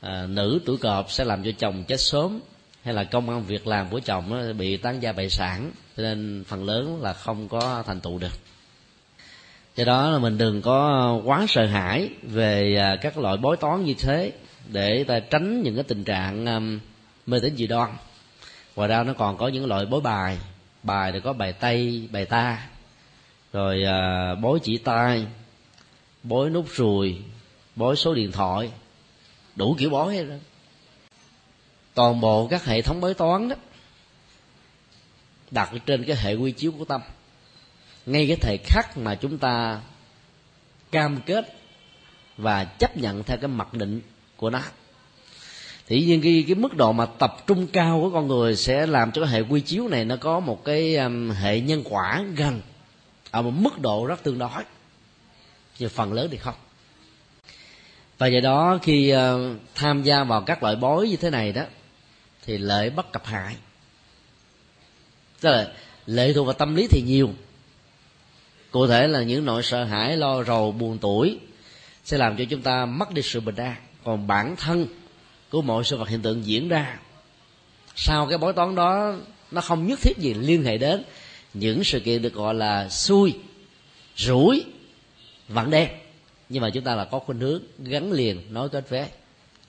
[0.00, 2.40] à, nữ tuổi cọp sẽ làm cho chồng chết sớm
[2.82, 6.02] hay là công ăn việc làm của chồng nó bị tán gia bại sản cho
[6.02, 8.32] nên phần lớn là không có thành tựu được
[9.76, 13.56] do đó là mình đừng có ờ, quá sợ hãi về ờ, các loại bói
[13.56, 14.32] toán như thế
[14.68, 16.80] để ta tránh những cái tình trạng um,
[17.26, 17.90] mê tín dị đoan.
[18.76, 20.38] Ngoài ra nó còn có những loại bói bài
[20.82, 22.66] bài thì có bài tây bài ta
[23.52, 25.26] rồi ờ, bói chỉ tay
[26.22, 27.18] bói nút ruồi
[27.76, 28.70] bói số điện thoại
[29.56, 30.34] đủ kiểu bói hết đó
[31.94, 33.56] toàn bộ các hệ thống bói toán đó
[35.50, 37.00] đặt trên cái hệ quy chiếu của tâm
[38.06, 39.80] ngay cái thời khắc mà chúng ta
[40.90, 41.54] cam kết
[42.36, 44.00] và chấp nhận theo cái mặc định
[44.36, 44.62] của nó.
[45.86, 49.12] Thì nhiên cái, cái mức độ mà tập trung cao của con người sẽ làm
[49.12, 52.60] cho cái hệ quy chiếu này nó có một cái um, hệ nhân quả gần
[53.30, 54.62] ở một mức độ rất tương đối.
[55.78, 56.54] Nhưng phần lớn thì không.
[58.18, 61.62] Và do đó khi uh, tham gia vào các loại bói như thế này đó
[62.46, 63.56] thì lợi bất cập hại.
[65.40, 65.72] Tức là
[66.06, 67.30] lệ thuộc vào tâm lý thì nhiều
[68.76, 71.38] cụ thể là những nỗi sợ hãi, lo rầu, buồn tuổi
[72.04, 73.74] sẽ làm cho chúng ta mất đi sự bình an.
[74.04, 74.86] Còn bản thân
[75.50, 76.98] của mọi sự vật hiện tượng diễn ra,
[77.94, 79.14] sau cái bói toán đó,
[79.50, 81.04] nó không nhất thiết gì liên hệ đến
[81.54, 83.34] những sự kiện được gọi là xui,
[84.16, 84.64] rủi,
[85.48, 85.88] vặn đen.
[86.48, 89.08] Nhưng mà chúng ta là có khuynh hướng gắn liền, nói kết vé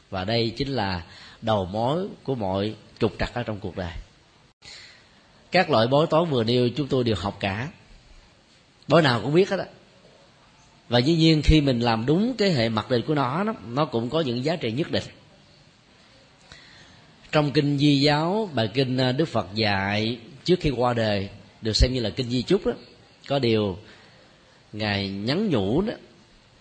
[0.09, 1.03] và đây chính là
[1.41, 3.93] đầu mối của mọi trục trặc ở trong cuộc đời.
[5.51, 7.67] Các loại bói toán vừa nêu chúng tôi đều học cả
[8.87, 9.65] bữa nào cũng biết hết á.
[10.89, 14.09] Và dĩ nhiên khi mình làm đúng cái hệ mặc định của nó nó cũng
[14.09, 15.03] có những giá trị nhất định.
[17.31, 21.29] Trong kinh di giáo, bài kinh à, đức phật dạy trước khi qua đời
[21.61, 22.71] được xem như là kinh di chúc đó,
[23.27, 23.77] có điều
[24.73, 25.93] ngài nhắn nhủ đó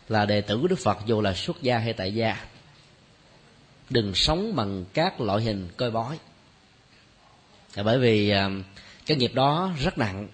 [0.09, 2.47] là đệ tử của đức phật dù là xuất gia hay tại gia,
[3.91, 6.19] đừng sống bằng các loại hình coi bói.
[7.85, 8.51] Bởi vì à,
[9.07, 10.29] cái nghiệp đó rất nặng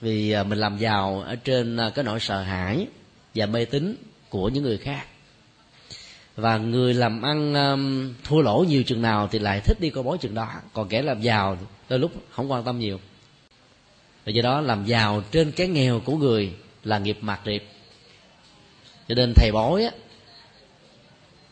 [0.00, 2.86] vì à, mình làm giàu ở trên à, cái nỗi sợ hãi
[3.34, 3.96] và mê tín
[4.28, 5.06] của những người khác.
[6.36, 10.04] Và người làm ăn um, thua lỗ nhiều chừng nào thì lại thích đi coi
[10.04, 10.48] bói chừng đó.
[10.72, 11.58] Còn kẻ làm giàu
[11.88, 13.00] đôi lúc không quan tâm nhiều.
[14.26, 16.52] Và do đó làm giàu trên cái nghèo của người
[16.84, 17.64] là nghiệp mạt điệp.
[19.08, 19.90] Cho nên thầy bói á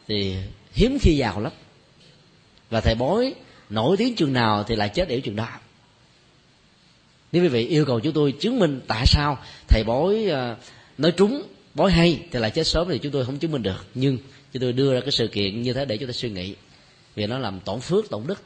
[0.09, 0.37] thì
[0.73, 1.53] hiếm khi giàu lắm.
[2.71, 3.35] Và thầy bói
[3.71, 5.49] nổi tiếng chừng nào thì lại chết yểu chừng đó
[7.37, 10.57] nếu quý vị yêu cầu chúng tôi chứng minh tại sao thầy bói à,
[10.99, 11.43] nói trúng
[11.75, 13.87] bói hay thì lại chết sớm thì chúng tôi không chứng minh được.
[13.95, 14.19] Nhưng
[14.53, 16.55] chúng tôi đưa ra cái sự kiện như thế để chúng ta suy nghĩ.
[17.15, 18.43] Vì nó làm tổn phước tổn đức.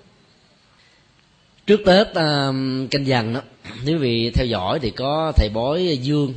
[1.66, 2.14] Trước tết uh,
[2.90, 3.40] canh dần đó
[3.84, 6.34] nếu vị theo dõi thì có thầy bói dương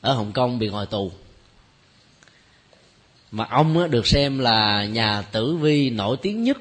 [0.00, 1.12] ở hồng kông bị ngồi tù.
[3.30, 6.56] Mà ông được xem là nhà tử vi nổi tiếng nhất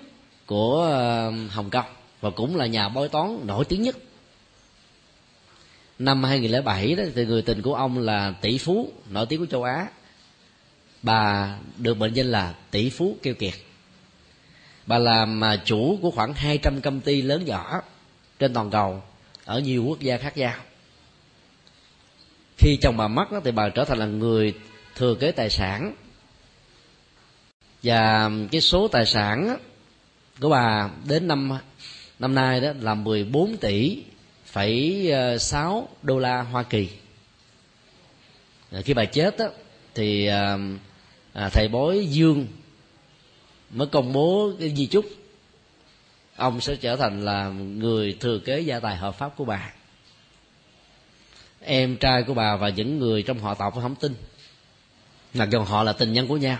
[0.45, 1.85] của à, hồng kông
[2.21, 3.95] và cũng là nhà bói toán nổi tiếng nhất
[5.99, 9.63] năm 2007 đó thì người tình của ông là tỷ phú nổi tiếng của châu
[9.63, 9.87] Á.
[11.01, 13.53] Bà được mệnh danh là tỷ phú keo kiệt.
[14.85, 17.81] Bà làm à, chủ của khoảng 200 công ty lớn nhỏ
[18.39, 19.01] trên toàn cầu
[19.45, 20.53] ở nhiều quốc gia khác nhau.
[22.57, 24.53] Khi chồng bà mất đó, thì bà trở thành là người
[24.95, 25.93] thừa kế tài sản.
[27.83, 29.57] Và cái số tài sản
[30.41, 31.51] của bà đến năm
[32.19, 34.03] năm nay đó là 14 tỷ
[34.55, 36.89] phẩy ờ, sáu đô la Hoa Kỳ.
[38.83, 39.45] Khi bà chết đó,
[39.95, 40.59] thì ờ,
[41.33, 42.47] à, thầy bói Dương
[43.69, 45.05] mới công bố cái di chúc.
[46.35, 49.73] Ông sẽ trở thành là người thừa kế gia tài hợp pháp của bà.
[51.61, 54.15] Em trai của bà và những người trong họ tộc không tin.
[55.33, 56.59] Mặc dù họ là tình nhân của nhau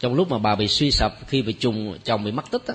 [0.00, 2.74] trong lúc mà bà bị suy sập khi bị trùng chồng bị mất tích á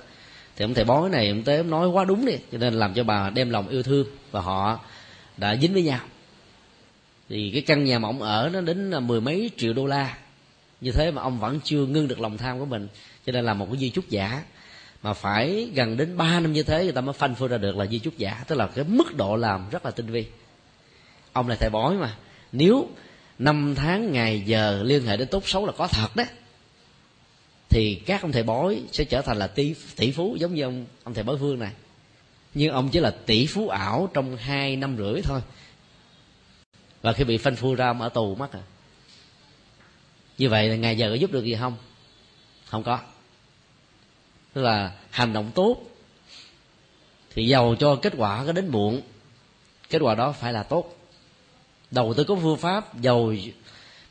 [0.57, 2.37] thì ông thầy bói này, ông tới ông nói quá đúng đi.
[2.51, 4.79] Cho nên làm cho bà đem lòng yêu thương và họ
[5.37, 5.99] đã dính với nhau.
[7.29, 10.17] Thì cái căn nhà mà ông ở nó đến là mười mấy triệu đô la.
[10.81, 12.87] Như thế mà ông vẫn chưa ngưng được lòng tham của mình.
[13.25, 14.43] Cho nên là một cái di chúc giả.
[15.03, 17.77] Mà phải gần đến 3 năm như thế, người ta mới phanh phơi ra được
[17.77, 18.43] là di chúc giả.
[18.47, 20.25] Tức là cái mức độ làm rất là tinh vi.
[21.33, 22.15] Ông là thầy bói mà.
[22.51, 22.89] Nếu
[23.39, 26.27] năm tháng, ngày, giờ liên hệ đến tốt xấu là có thật đấy
[27.69, 30.85] thì các ông thầy bói sẽ trở thành là tỷ tỷ phú, giống như ông
[31.03, 31.71] ông thầy bói vương này.
[32.53, 35.41] Nhưng ông chỉ là tỷ phú ảo trong hai năm rưỡi thôi.
[37.01, 38.61] Và khi bị phanh phui ra, ông ở tù mất à.
[40.37, 41.77] Như vậy là ngày giờ có giúp được gì không?
[42.65, 42.99] Không có.
[44.53, 45.77] Tức là hành động tốt
[47.35, 49.01] thì giàu cho kết quả có đến muộn.
[49.89, 50.97] Kết quả đó phải là tốt.
[51.91, 53.33] Đầu tư có phương pháp, giàu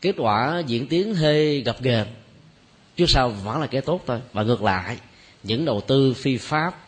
[0.01, 2.07] kết quả diễn tiến hơi gặp ghềnh
[2.97, 4.21] trước sau vẫn là cái tốt thôi.
[4.33, 4.97] Và ngược lại
[5.43, 6.87] những đầu tư phi pháp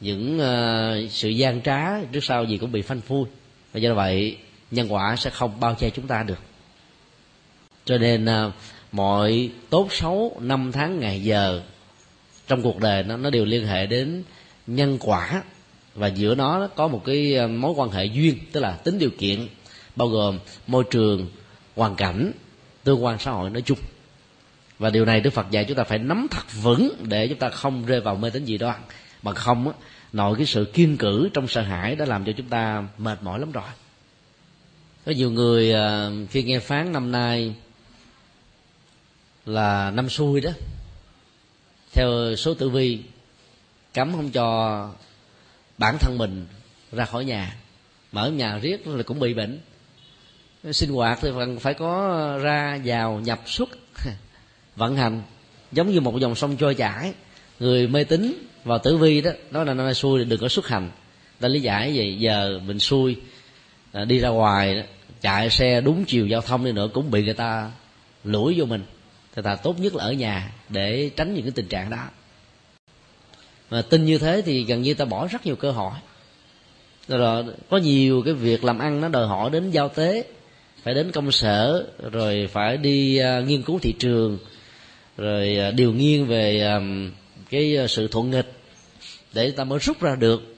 [0.00, 3.24] những uh, sự gian trá trước sau gì cũng bị phanh phui.
[3.72, 4.36] Và do vậy
[4.70, 6.38] nhân quả sẽ không bao che chúng ta được.
[7.84, 8.52] Cho nên uh,
[8.92, 11.62] mọi tốt xấu năm tháng ngày giờ
[12.46, 14.22] trong cuộc đời nó nó đều liên hệ đến
[14.66, 15.42] nhân quả.
[15.94, 19.10] Và giữa nó có một cái ờ, mối quan hệ duyên tức là tính điều
[19.18, 19.48] kiện
[19.96, 21.26] bao gồm môi trường
[21.76, 22.32] hoàn cảnh
[22.84, 23.78] tương quan xã hội nói chung
[24.78, 27.48] và điều này đức phật dạy chúng ta phải nắm thật vững để chúng ta
[27.48, 28.80] không rơi vào mê tín dị đoan.
[29.22, 29.74] Bằng không á,
[30.12, 33.40] nội cái sự kiên cử trong sợ hãi đã làm cho chúng ta mệt mỏi
[33.40, 33.64] lắm rồi.
[35.06, 37.54] Có nhiều người à, khi nghe phán năm nay
[39.46, 40.50] là năm xui đó
[41.92, 43.02] theo số tử vi
[43.94, 44.90] cấm không cho
[45.78, 46.46] bản thân mình
[46.92, 47.56] ra khỏi nhà
[48.12, 49.60] mở nhà riết là cũng bị bệnh.
[50.72, 53.68] Sinh hoạt thì phải có ra vào nhập xuất
[54.78, 55.22] vận hành
[55.72, 57.12] giống như một dòng sông trôi chảy.
[57.60, 60.90] Người mê tín vào tử vi đó nói là năm xui đừng có xuất hành.
[61.40, 63.16] Ta lý giải vậy giờ mình xui
[63.92, 64.84] à, đi ra ngoài
[65.20, 67.70] chạy xe đúng chiều giao thông đi nữa cũng bị người ta
[68.24, 68.82] lủi vô mình.
[69.36, 72.04] Thì ta tốt nhất là ở nhà để tránh những cái tình trạng đó.
[73.70, 75.92] Mà tin như thế thì gần như ta bỏ rất nhiều cơ hội.
[77.08, 80.24] Rồi có nhiều cái việc làm ăn nó đòi hỏi đến giao tế
[80.82, 84.38] phải đến công sở rồi phải đi uh, nghiên cứu thị trường
[85.18, 86.80] rồi à, điều nghiêng về à,
[87.50, 88.52] cái à, sự thuận nghịch
[89.32, 90.54] để ta mới rút ra được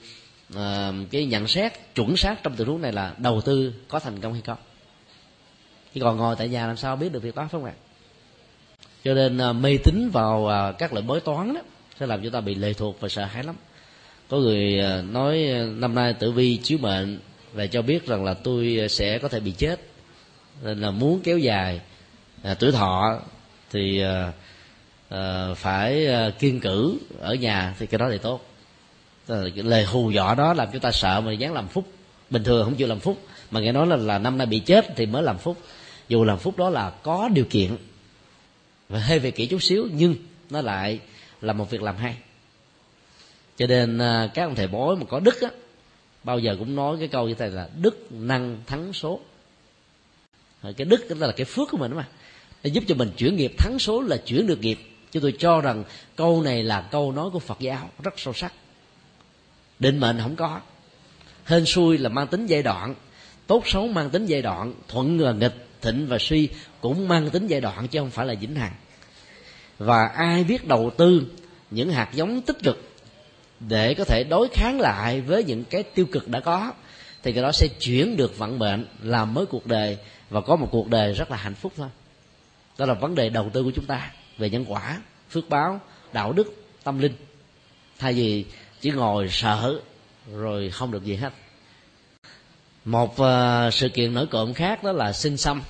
[1.11, 4.33] cái nhận xét chuẩn xác trong tình huống này là đầu tư có thành công
[4.33, 4.59] hay không.
[5.95, 7.73] Chứ còn ngồi tại nhà làm sao biết được việc đó phải không ạ?
[9.05, 11.61] Cho nên mê tín vào các loại bói toán đó
[12.01, 13.57] sẽ làm cho ta bị lệ thuộc và sợ hãi lắm.
[14.29, 17.19] Có người nói năm nay tử vi chiếu mệnh
[17.53, 19.81] và cho biết rằng là tôi sẽ có thể bị chết
[20.63, 21.81] nên là muốn kéo dài
[22.43, 23.21] à, tuổi thọ
[23.71, 28.47] thì uh, phải uh, kiên cử ở nhà thì cái đó thì tốt.
[29.29, 31.93] Cái lời hù dọa đó làm chúng ta sợ mà dám làm phúc.
[32.31, 33.19] Bình thường không chịu làm phúc
[33.51, 35.57] mà nghe nói là, là năm nay bị chết thì mới làm phúc.
[36.09, 37.77] Dù làm phúc đó là có điều kiện
[38.89, 40.15] và hơi về kỹ chút xíu nhưng
[40.51, 41.01] nó lại
[41.41, 42.17] là một việc làm hay.
[43.57, 45.49] Cho nên à, các ông thầy bói mà có đức á
[46.25, 49.21] bao giờ cũng nói cái câu như thế là đức năng thắng số.
[50.63, 52.09] Cái đức đó là cái phước của mình mà
[52.63, 53.53] để giúp cho mình chuyển nghiệp.
[53.59, 54.79] Thắng số là chuyển được nghiệp.
[55.13, 55.85] Chứ tôi cho rằng
[56.17, 57.91] câu này là câu nói của phật giáo.
[58.03, 58.53] Rất sâu sắc.
[59.79, 60.61] Định mệnh không có.
[61.45, 62.95] Hên xui là mang tính giai đoạn.
[63.47, 64.75] Tốt xấu mang tính giai đoạn.
[64.89, 66.49] Thuận và nghịch, thịnh và suy
[66.81, 68.73] cũng mang tính giai đoạn chứ không phải là vĩnh hằng.
[69.79, 71.23] Và ai biết đầu tư
[71.71, 72.91] những hạt giống tích cực
[73.61, 76.73] để có thể đối kháng lại với những cái tiêu cực đã có,
[77.23, 79.99] thì cái đó sẽ chuyển được vận mệnh, làm mới cuộc đời
[80.31, 81.89] và có một cuộc đời rất là hạnh phúc thôi
[82.81, 84.99] đó là vấn đề đầu tư của chúng ta về nhân quả
[85.31, 85.81] phước báo
[86.13, 87.13] đạo đức tâm linh.
[87.99, 88.45] Thay vì
[88.81, 89.81] chỉ ngồi sợ
[90.33, 91.33] rồi không được gì hết.
[92.85, 95.63] Một uh, sự kiện nổi cộm khác đó là sinh xăm.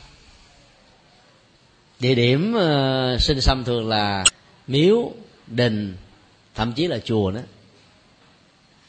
[2.00, 4.24] Địa điểm uh, sinh xăm thường là
[4.66, 5.12] miếu
[5.46, 5.96] đình
[6.54, 7.40] thậm chí là chùa đó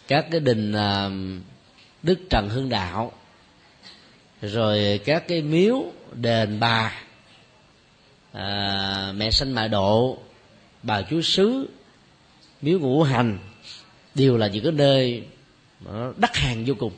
[0.08, 1.12] các cái đình uh,
[2.04, 3.12] đức trần hưng đạo
[4.42, 6.94] rồi các cái miếu đền bà
[8.32, 10.18] à, mẹ sanh mại độ
[10.84, 11.70] bà chúa xứ
[12.62, 13.40] miếu ngũ hành
[14.16, 15.24] đều là những cái nơi
[15.86, 16.94] nó đắt hàng vô cùng.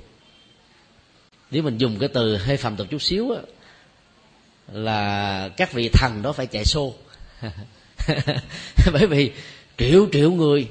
[1.52, 3.42] Nếu mình dùng cái từ hơi phàm tục chút xíu á,
[4.72, 6.94] là các vị thần đó phải chạy xô.
[8.94, 9.32] Bởi vì
[9.78, 10.68] triệu triệu người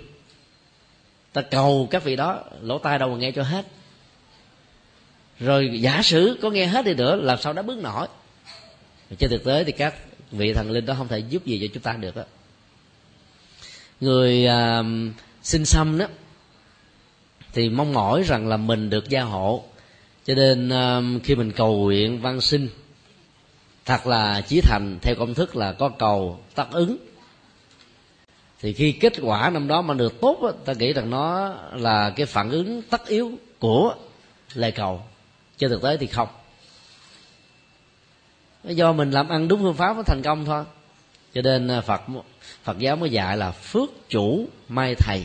[1.33, 3.66] ta cầu các vị đó lỗ tai đâu mà nghe cho hết.
[5.40, 8.07] Rồi giả sử có nghe hết đi nữa làm sao đã bước nổi?
[9.18, 9.94] Trên thực tế thì các
[10.33, 12.23] vị thần linh đó không thể giúp gì cho chúng ta được đó.
[14.01, 14.87] người uh,
[15.42, 16.07] sinh xăm đó
[17.53, 19.64] thì mong mỏi rằng là mình được gia hộ.
[20.25, 22.68] Cho nên um, khi mình cầu nguyện văn sinh
[23.85, 26.97] thật là chí thành theo công thức là có cầu tác ứng.
[28.61, 32.27] Thì khi kết quả năm đó mà được tốt ta nghĩ rằng nó là cái
[32.27, 33.95] phản ứng tất yếu của
[34.55, 35.03] lời cầu.
[35.59, 36.29] Trên thực tế thì không
[38.64, 40.64] do mình làm ăn đúng phương pháp mới thành công thôi.
[41.35, 42.03] Cho nên à, phật
[42.64, 45.25] phật giáo mới dạy là phước chủ mai thầy.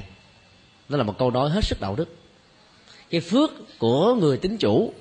[0.89, 2.15] Đó là một câu nói hết sức đạo đức.
[3.09, 4.93] Cái phước của người tính chủ,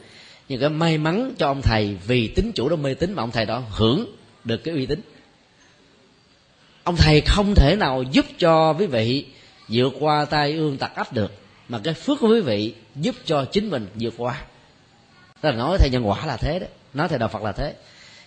[0.49, 3.31] nhưng cái may mắn cho ông thầy vì tính chủ đó mê tín mà ông
[3.31, 4.07] thầy đó hưởng
[4.45, 5.01] được cái uy tín.
[6.85, 9.27] Ông thầy không thể nào giúp cho quý vị
[9.69, 11.33] vượt qua tai ương tặc ách được,
[11.69, 14.43] mà cái phước của quý vị giúp cho chính mình vượt qua.
[15.41, 17.75] Ta là nói thầy nhân quả là thế đấy nói thầy đạo phật là thế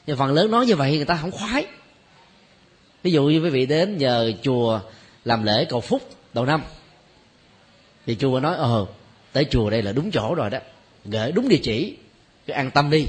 [0.05, 1.65] nhưng phần lớn nói như vậy người ta không khoái.
[3.03, 4.81] Ví dụ như quý vị đến nhờ chùa
[5.25, 6.63] làm lễ cầu phúc đầu năm,
[8.05, 8.85] thì chùa nói ờ
[9.33, 10.59] tới chùa đây là đúng chỗ rồi đó,
[11.05, 11.97] gửi đúng địa chỉ,
[12.47, 13.07] cứ an tâm đi.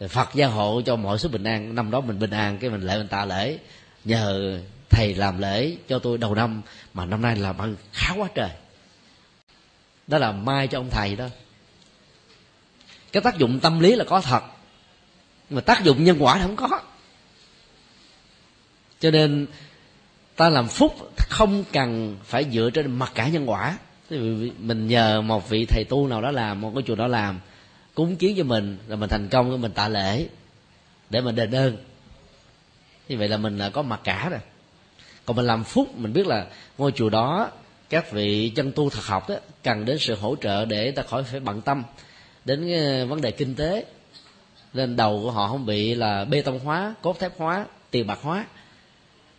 [0.00, 2.70] Rồi phật gia hộ cho mọi sự bình an, năm đó mình bình an, cái
[2.70, 3.58] mình lễ mình tạ lễ,
[4.04, 4.58] nhờ
[4.90, 6.62] thầy làm lễ cho tôi đầu năm,
[6.94, 8.50] mà năm nay làm ăn khá quá trời.
[10.06, 11.26] Đó là mai cho ông thầy đó.
[13.12, 14.42] Cái tác dụng tâm lý là có thật
[15.50, 16.80] mà tác dụng nhân quả thì không có.
[19.00, 19.46] Cho nên
[20.36, 23.78] ta làm phúc không cần phải dựa trên mặt cả nhân quả.
[24.58, 27.40] Mình nhờ một vị thầy tu nào đó làm, một cái chùa đó làm,
[27.94, 30.26] cúng kiến cho mình, rồi mình thành công mình tạ lễ
[31.10, 31.76] để mình đền ơn.
[33.08, 34.40] Như vậy là mình là có mặt cả rồi.
[35.24, 36.46] Còn mình làm phúc, mình biết là
[36.78, 37.50] ngôi chùa đó,
[37.88, 41.22] các vị chân tu thật học đó cần đến sự hỗ trợ để ta khỏi
[41.22, 41.82] phải bận tâm
[42.44, 43.84] đến ờ, vấn đề kinh tế
[44.74, 48.18] nên đầu của họ không bị là bê tông hóa cốt thép hóa tiền bạc
[48.22, 48.46] hóa.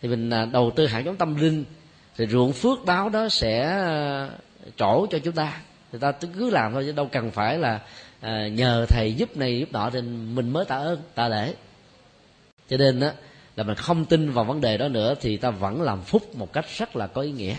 [0.01, 1.65] Thì mình à, đầu tư hạt giống tâm linh
[2.17, 4.29] thì ruộng phước báo đó sẽ à,
[4.77, 5.61] trổ cho chúng ta.
[5.91, 7.79] Người ta cứ làm thôi chứ đâu cần phải là
[8.21, 11.53] à, nhờ thầy giúp này giúp nọ thì mình mới tạ ơn tạ lễ.
[12.69, 13.11] Cho nên đó
[13.55, 16.53] là mình không tin vào vấn đề đó nữa thì ta vẫn làm phúc một
[16.53, 17.55] cách rất là có ý nghĩa.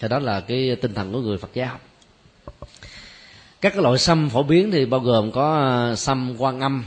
[0.00, 1.78] Thì đó là cái tinh thần của người phật giáo
[3.66, 6.84] các cái loại sâm phổ biến thì bao gồm có à, sâm quan âm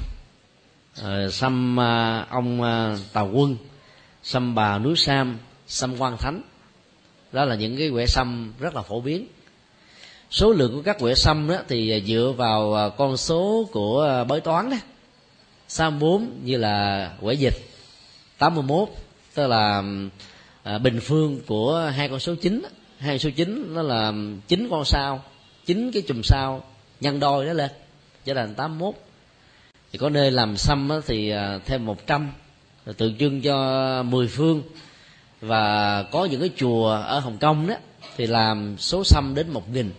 [1.02, 3.58] ờ, sâm à, ông à, tàu quân
[4.24, 6.42] sâm bà núi sam sâm quan thánh.
[7.32, 9.28] Đó là những cái quẻ sâm rất là phổ biến.
[10.32, 14.70] Số lượng của các quẻ sâm đó thì dựa vào con số của bói toán
[14.70, 14.78] đó.
[15.68, 17.56] 64 như là quẻ dịch
[18.38, 18.90] 81
[19.34, 19.84] tức là
[20.84, 22.62] bình phương của hai con số chín
[22.98, 25.24] hai số chín nó là ừ, chín con sao
[25.70, 26.64] chín cái chùm sao
[27.02, 27.70] nhân đôi đó lên
[28.26, 28.96] trở thành 81
[29.92, 32.32] thì có nơi làm xăm thì à, thêm 100
[32.98, 34.64] tượng trưng cho mười phương.
[35.42, 37.76] Và có những cái chùa ở Hồng Kông đó
[38.18, 39.92] thì làm số xăm đến một nghìn.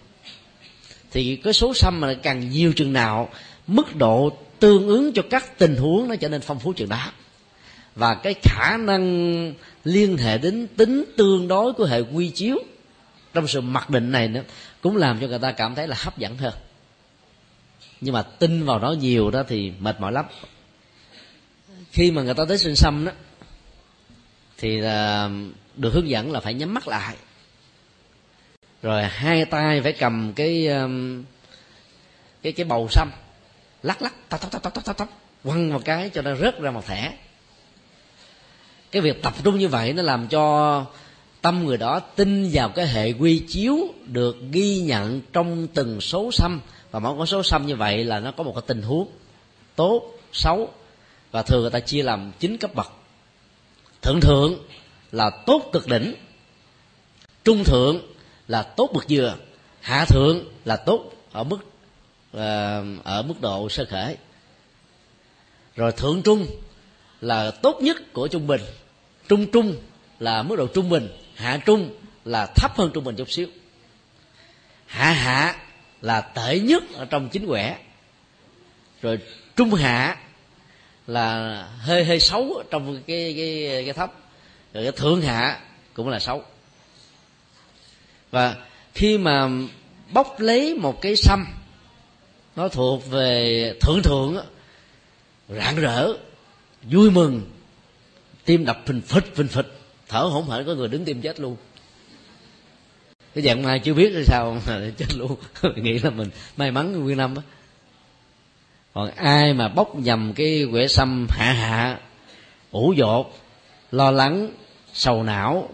[1.10, 3.28] Thì cái số xăm mà càng nhiều chừng nào
[3.66, 7.12] mức độ tương ứng cho các tình huống nó trở nên phong phú chừng đó.
[7.94, 9.54] Và cái khả năng
[9.84, 12.56] liên hệ đến tính tương đối của hệ quy chiếu
[13.34, 14.42] trong sự mặc định này nữa
[14.80, 16.54] cũng làm cho người ta cảm thấy là hấp dẫn hơn.
[18.00, 20.24] Nhưng mà tin vào nó nhiều đó thì mệt mỏi lắm.
[21.92, 23.12] Khi mà người ta tới sinh xăm đó,
[24.58, 25.30] thì là
[25.76, 27.16] được hướng dẫn là phải nhắm mắt lại.
[28.82, 31.24] Rồi hai tay phải cầm cái um,
[32.42, 33.10] cái cái bầu xăm,
[33.82, 35.08] lắc lắc tóc tóc tóc tóc tóc tóc,
[35.44, 37.12] quăng một cái cho nó rớt ra một thẻ.
[38.90, 40.84] Cái việc tập trung như vậy nó làm cho
[41.42, 43.76] tâm người đó tin vào cái hệ quy chiếu
[44.06, 46.60] được ghi nhận trong từng số xăm.
[46.90, 49.08] Và mỗi con số xăm như vậy là nó có một cái tình huống
[49.76, 50.72] tốt, xấu.
[51.30, 52.92] Và thường người ta chia làm chín cấp bậc.
[54.02, 54.54] Thượng thượng
[55.12, 56.14] là tốt cực đỉnh,
[57.44, 58.00] trung thượng
[58.48, 59.36] là tốt bậc dừa,
[59.80, 61.58] hạ thượng là tốt ở mức
[62.32, 64.16] ờ, ở mức độ sơ khởi.
[65.76, 66.46] Rồi thượng trung
[67.20, 68.60] là tốt nhất của trung bình,
[69.28, 69.76] trung trung
[70.18, 71.08] là mức độ trung bình
[71.40, 73.48] hạ trung là thấp hơn trung bình chút xíu.
[74.86, 75.56] Hạ hạ
[76.00, 77.78] là tệ nhất ở trong chính quẻ.
[79.02, 79.18] Rồi
[79.56, 80.16] trung hạ
[81.06, 84.12] là hơi hơi xấu trong cái cái cái thấp.
[84.74, 85.60] Rồi cái thượng hạ
[85.94, 86.44] cũng là xấu.
[88.30, 88.56] Và
[88.94, 89.48] khi mà
[90.12, 91.46] bóc lấy một cái xăm,
[92.56, 94.46] nó thuộc về thượng thượng
[95.48, 96.12] rạng rỡ,
[96.82, 97.50] vui mừng,
[98.44, 99.79] tim đập phình phịch phình phịch
[100.10, 101.56] thở hổn hển, có người đứng tim chết luôn.
[103.34, 105.36] Cái dạng mai chưa biết là sao mà chết luôn.
[105.76, 107.42] Nghĩ là mình may mắn nguyên năm á.
[108.92, 111.98] Còn ai mà bốc nhầm cái quẻ xăm hạ hạ,
[112.70, 113.34] ủ dột,
[113.90, 114.50] lo lắng,
[114.92, 115.68] sầu não,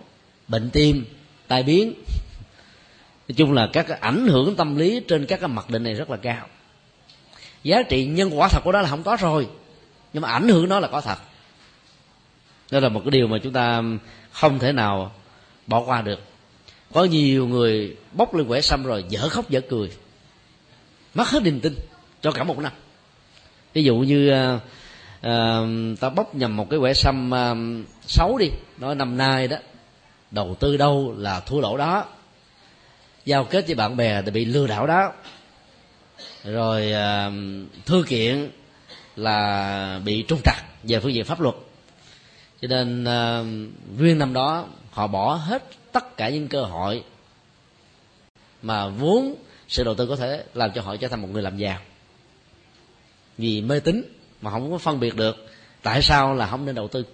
[0.48, 1.04] bệnh tim,
[1.48, 1.92] tai biến.
[3.28, 6.10] Nói chung là các ảnh hưởng tâm lý trên các cái mặt định này rất
[6.10, 6.46] là cao.
[7.62, 9.48] Giá trị nhân quả thật của đó là không có rồi,
[10.12, 11.18] nhưng mà ảnh hưởng nó là có thật.
[12.70, 13.82] Đó là một cái điều mà chúng ta
[14.40, 15.12] không thể nào
[15.66, 16.20] bỏ qua được.
[16.92, 19.90] Có nhiều người bốc lên quẻ xăm rồi dở khóc dở cười.
[21.14, 21.74] Mất hết niềm tin
[22.22, 22.72] cho cả một năm.
[23.74, 24.60] Ví dụ như uh,
[25.26, 27.58] uh, ta bốc nhầm một cái quẻ xăm à, uh,
[28.06, 28.50] xấu đi.
[28.78, 29.56] Nói năm nay đó
[30.30, 32.04] đầu tư đâu là thua lỗ đó.
[33.24, 35.12] Giao kết với bạn bè thì bị lừa đảo đó.
[36.44, 37.32] Rồi uh,
[37.86, 38.50] thư kiện
[39.16, 41.54] là bị trung trặc về phương diện pháp luật
[42.62, 47.04] cho nên ờ, uh, riêng năm đó họ bỏ hết tất cả những cơ hội
[48.62, 49.34] mà vốn
[49.68, 51.78] sự đầu tư có thể làm cho họ trở thành một người làm giàu.
[53.38, 54.02] Vì mê tín
[54.40, 55.46] mà không có phân biệt được
[55.82, 57.04] tại sao là không nên đầu tư.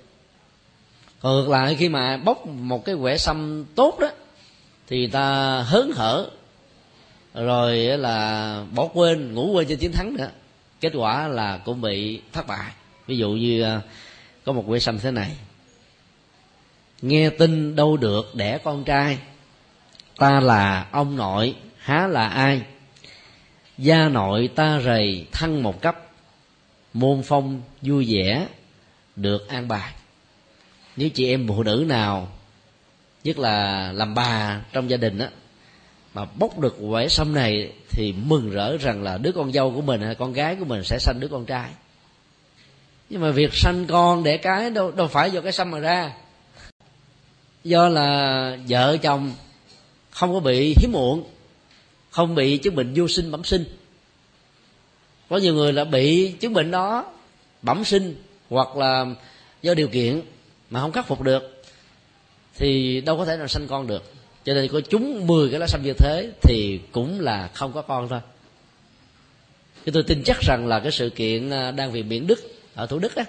[1.21, 4.11] Còn ngược lại khi mà bốc một cái quẻ xăm tốt đó
[4.87, 6.31] thì ta hớn hở
[7.35, 10.31] rồi là bỏ quên ngủ quên trên chiến thắng nữa.
[10.81, 12.73] Kết quả là cũng bị thất bại.
[13.07, 13.81] Ví dụ như ờ,
[14.45, 15.37] có một quẻ xăm thế này.
[17.03, 19.19] Nghe tin đâu được đẻ con trai.
[20.17, 22.63] Ta là ông nội, há là ai?
[23.79, 25.97] Gia nội ta rầy thăng một cấp.
[26.93, 28.47] Môn phong vui vẻ,
[29.17, 29.93] được an bài.
[30.97, 32.29] Nếu chị em phụ nữ nào,
[33.25, 35.29] nhất là làm bà trong gia đình á,
[36.15, 39.83] mà bốc được quẻ sâm này thì mừng rỡ rằng là đứa con dâu của
[39.83, 41.71] mình hay con gái của mình sẽ sanh đứa con trai
[43.13, 46.13] nhưng mà việc sanh con để cái đâu đâu phải do cái sâm mà ra.
[47.65, 49.33] Do là vợ chồng
[50.11, 51.25] không có bị hiếm muộn,
[52.11, 53.65] không bị chứng bệnh vô sinh, bẩm sinh.
[55.29, 57.13] Có nhiều người là bị chứng bệnh đó,
[57.63, 58.15] bẩm sinh
[58.51, 59.07] hoặc là
[59.63, 60.23] do điều kiện
[60.71, 61.63] mà không khắc phục được,
[62.55, 64.13] thì đâu có thể nào sanh con được.
[64.45, 67.83] Cho nên có chúng 10 cái lá xăm như thế thì cũng là không có
[67.83, 68.21] con thôi.
[69.87, 72.87] Chứ tôi tin chắc rằng là cái sự kiện à, đang viện biển đức ở
[72.87, 73.25] thủ đức á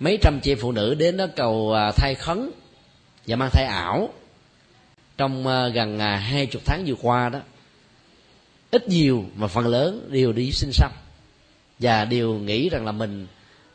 [0.00, 2.50] mấy trăm chị phụ nữ đến đó cầu à, thai khấn
[3.26, 4.08] và mang thai ảo.
[5.16, 7.40] Trong à, gần à, hai chục tháng vừa qua đó
[8.70, 10.92] ít nhiều mà phần lớn đều đi sinh xong
[11.78, 13.26] và đều nghĩ rằng là mình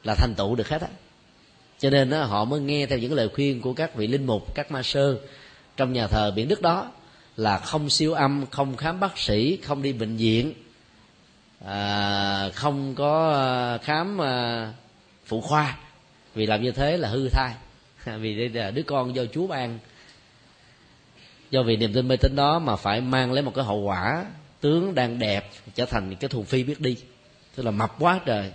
[0.03, 0.88] là thành tựu được hết á.
[1.80, 4.55] Cho nên đó, họ mới nghe theo những lời khuyên của các vị linh mục
[4.55, 5.18] các ma sơ
[5.78, 6.91] trong nhà thờ biển đức đó
[7.38, 10.53] là không siêu âm không khám bác sĩ không đi bệnh viện
[11.66, 14.74] à, không có à, khám à,
[15.26, 15.78] phụ khoa.
[16.36, 17.53] Vì làm như thế là hư thai.
[18.20, 19.80] Vì đây là đứa con do chúa ban.
[21.51, 24.26] Do vì niềm tin mê tín đó mà phải mang lấy một cái hậu quả
[24.62, 26.97] tướng đang đẹp trở thành cái thù phi biết đi.
[27.55, 28.51] Tức là mập quá trời.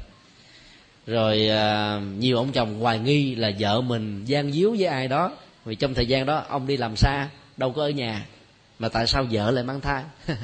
[1.07, 5.33] Rồi à, nhiều ông chồng hoài nghi là vợ mình gian díu với ai đó.
[5.65, 8.27] Vì trong thời gian đó ông đi làm xa đâu có ở nhà.
[8.79, 10.05] Mà tại sao vợ lại mang thai?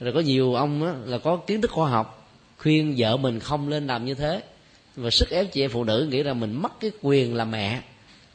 [0.00, 2.28] rồi có nhiều ông á, là có kiến thức khoa học
[2.58, 4.42] khuyên vợ mình không lên làm như thế.
[4.96, 7.82] Và sức ép chị em phụ nữ nghĩ là mình mất cái quyền làm mẹ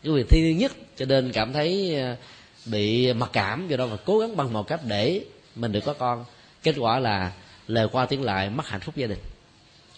[0.04, 0.72] cái quyền thiêng nhất.
[0.98, 2.16] Cho nên cảm thấy à,
[2.66, 5.22] bị mặc cảm do đó và cố gắng bằng một cách để
[5.56, 6.26] mình được có con.
[6.64, 7.32] Kết quả là
[7.68, 9.20] lời qua tiếng lại mất hạnh phúc gia đình.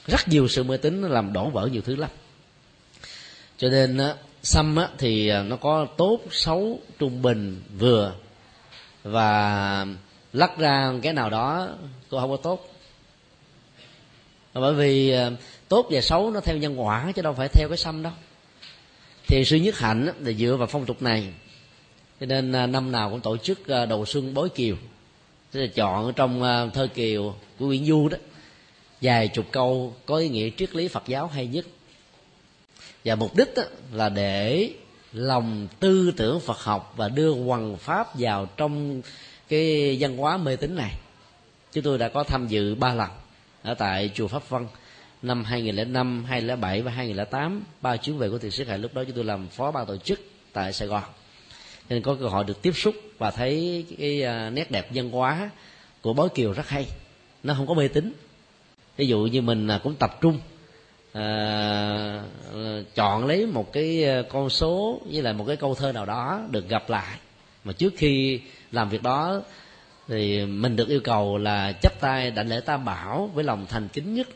[0.07, 2.09] Rất nhiều sự mê tín làm đổ vỡ nhiều thứ lắm.
[3.57, 3.99] Cho nên
[4.43, 8.13] xăm á, thì à, nó có tốt xấu trung bình vừa.
[9.03, 9.85] Và
[10.37, 11.69] lắc ra cái nào đó
[12.09, 12.69] cô không có tốt.
[14.53, 15.31] Bởi vì ờ,
[15.67, 18.13] tốt và xấu nó theo nhân quả, chứ đâu phải theo cái xăm đâu.
[19.27, 21.33] Thì sư nhất hạnh là dựa vào phong tục này.
[22.19, 24.75] Cho nên ờ, năm nào cũng tổ chức ờ, đầu xuân bối kiều.
[25.51, 26.41] Tức là chọn trong
[26.73, 28.17] thơ kiều của nguyễn du đó,
[29.01, 31.65] vài chục câu có ý nghĩa triết lý phật giáo hay nhất.
[33.05, 33.53] Và mục đích
[33.93, 34.69] là để
[35.13, 39.01] lòng tư tưởng phật học và đưa hoằng pháp vào trong
[39.49, 40.93] cái văn hóa mê tín này.
[41.71, 43.09] Chúng tôi đã có tham dự ba lần
[43.63, 44.67] ở tại chùa Pháp Vân
[45.21, 49.15] năm 2005, 2007 và 2008 ba chuyến về của thiền sư Hải lúc đó chúng
[49.15, 50.19] tôi làm phó ban tổ chức
[50.53, 51.03] tại Sài Gòn.
[51.89, 55.49] Nên có cơ hội được tiếp xúc và thấy cái à, nét đẹp văn hóa
[56.01, 56.85] của bói kiều rất hay.
[57.43, 58.13] Nó không có mê tín.
[58.97, 60.39] Ví dụ như mình à, cũng tập trung
[61.13, 62.23] à,
[62.95, 66.41] chọn lấy một cái à, con số với lại một cái câu thơ nào đó
[66.51, 67.17] được gặp lại.
[67.63, 68.41] Mà trước khi
[68.71, 69.41] làm việc đó
[70.07, 73.87] thì mình được yêu cầu là chấp tay đảnh lễ tam bảo với lòng thành
[73.87, 74.27] kính nhất.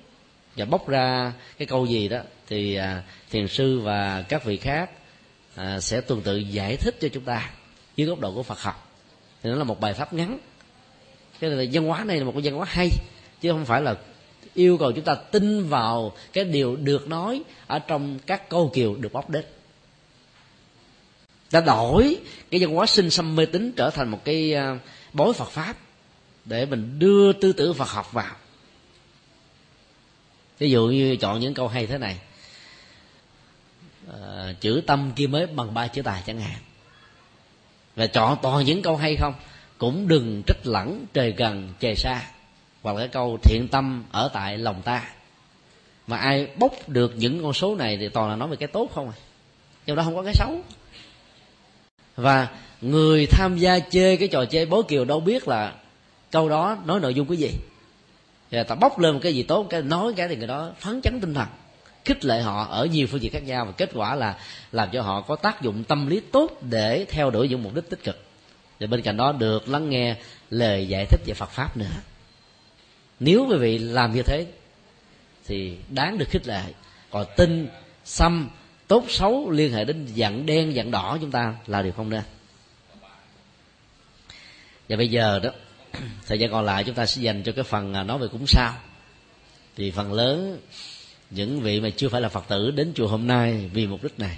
[0.55, 4.89] Và bóc ra cái câu gì đó thì à, thiền sư và các vị khác
[5.55, 7.49] à, sẽ tương tự giải thích cho chúng ta
[7.95, 8.91] dưới góc độ của phật học.
[9.43, 10.39] Thì nó là một bài pháp ngắn.
[11.39, 12.89] Cái là văn hóa này là một cái văn hóa hay
[13.41, 13.95] chứ không phải là
[14.53, 18.95] yêu cầu chúng ta tin vào cái điều được nói ở trong các câu kiều
[18.95, 19.60] được bóc đích
[21.51, 22.17] đã đổi
[22.51, 24.79] cái văn hóa sinh xâm mê tín trở thành một cái à,
[25.13, 25.77] bối phật pháp
[26.45, 28.35] để mình đưa tư tưởng phật học vào.
[30.59, 32.17] Ví dụ như chọn những câu hay thế này.
[34.13, 36.59] À, chữ tâm kia mới bằng ba chữ tài chẳng hạn.
[37.95, 39.33] Và chọn toàn những câu hay không
[39.77, 42.21] cũng đừng trích lẳng trời gần trời xa
[42.81, 45.03] hoặc là cái câu thiện tâm ở tại lòng ta.
[46.07, 48.89] Mà ai bốc được những con số này thì toàn là nói về cái tốt
[48.95, 49.17] không à.
[49.85, 50.61] Trong đó không có cái xấu
[52.21, 52.47] và
[52.81, 55.73] người tham gia chơi cái trò chơi bố kiều đâu biết là
[56.31, 57.51] câu đó nói nội dung cái gì.
[58.51, 61.01] Và ta bóc lên một cái gì tốt, cái nói cái thì người đó phấn
[61.01, 61.47] chấn tinh thần,
[62.05, 63.65] khích lệ họ ở nhiều phương diện khác nhau.
[63.65, 64.37] Và kết quả là
[64.71, 67.89] làm cho họ có tác dụng tâm lý tốt để theo đuổi những mục đích
[67.89, 68.19] tích cực.
[68.79, 70.15] Và bên cạnh đó được lắng nghe
[70.49, 71.85] lời giải thích về Phật pháp nữa.
[73.19, 74.45] Nếu quý vị làm như thế
[75.47, 76.63] thì đáng được khích lệ.
[77.09, 77.67] Còn tin,
[78.05, 78.49] xăm
[78.91, 82.21] tốt xấu liên hệ đến dạng đen, dạng đỏ chúng ta là điều không nên.
[84.89, 85.49] Và bây giờ đó,
[86.27, 88.47] thời gian còn lại chúng ta sẽ dành cho cái phần à, nói về cúng
[88.47, 88.73] sao.
[89.75, 90.59] Thì phần lớn
[91.29, 94.19] những vị mà chưa phải là phật tử đến chùa hôm nay vì mục đích
[94.19, 94.37] này.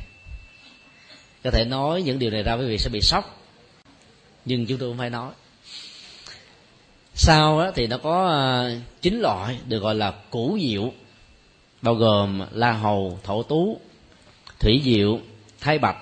[1.43, 3.43] Có thể nói những điều này ra quý vị sẽ bị sốc,
[4.45, 5.33] nhưng chúng tôi cũng phải nói.
[7.13, 10.93] Sao đó thì nó có à, chín loại được gọi là củ diệu,
[11.81, 13.79] bao gồm la hầu, thổ tú
[14.63, 15.19] thủy diệu,
[15.59, 15.97] thái bạch,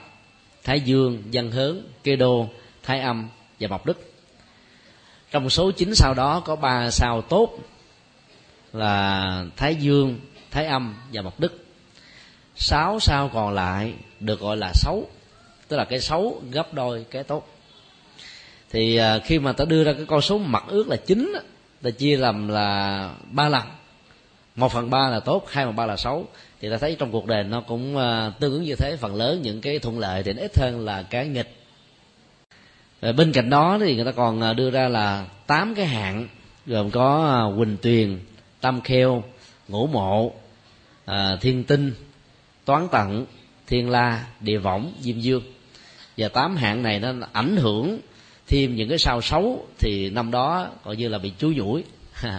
[0.64, 2.50] thái dương, văn hớn, kê đô,
[2.84, 4.14] thái âm và mộc đức.
[5.32, 7.58] Trong số chín sao đó có ba sao tốt
[8.74, 10.20] là thái dương,
[10.52, 11.66] thái âm và mộc đức.
[12.56, 15.10] Sáu sao còn lại được gọi là xấu,
[15.68, 17.48] tức là cái xấu gấp đôi cái tốt.
[18.70, 21.34] Thì à, khi mà ta đưa ra cái con số mặt ước là chín
[21.82, 23.64] ta chia làm là ba lần.
[24.56, 26.28] Một phần ba là tốt, hai phần ba là xấu
[26.62, 28.98] thì ta thấy trong cuộc đời nó cũng uh, tương ứng như thế.
[29.00, 31.56] Phần lớn những cái thuận lợi thì nó ít hơn là cái nghịch.
[33.02, 36.28] Rồi bên cạnh đó thì người ta còn ờ, đưa ra là tám cái hạng
[36.66, 38.20] gồm có quỳnh tuyền
[38.62, 39.24] tam kheo
[39.68, 41.94] ngũ mộ uh, thiên tinh
[42.66, 43.26] toán tận
[43.68, 45.44] thiên la địa võng diêm dương.
[46.18, 48.00] Và tám hạng này nó ảnh hưởng
[48.48, 51.84] thêm những cái sao xấu thì năm đó coi như là bị chú dũi.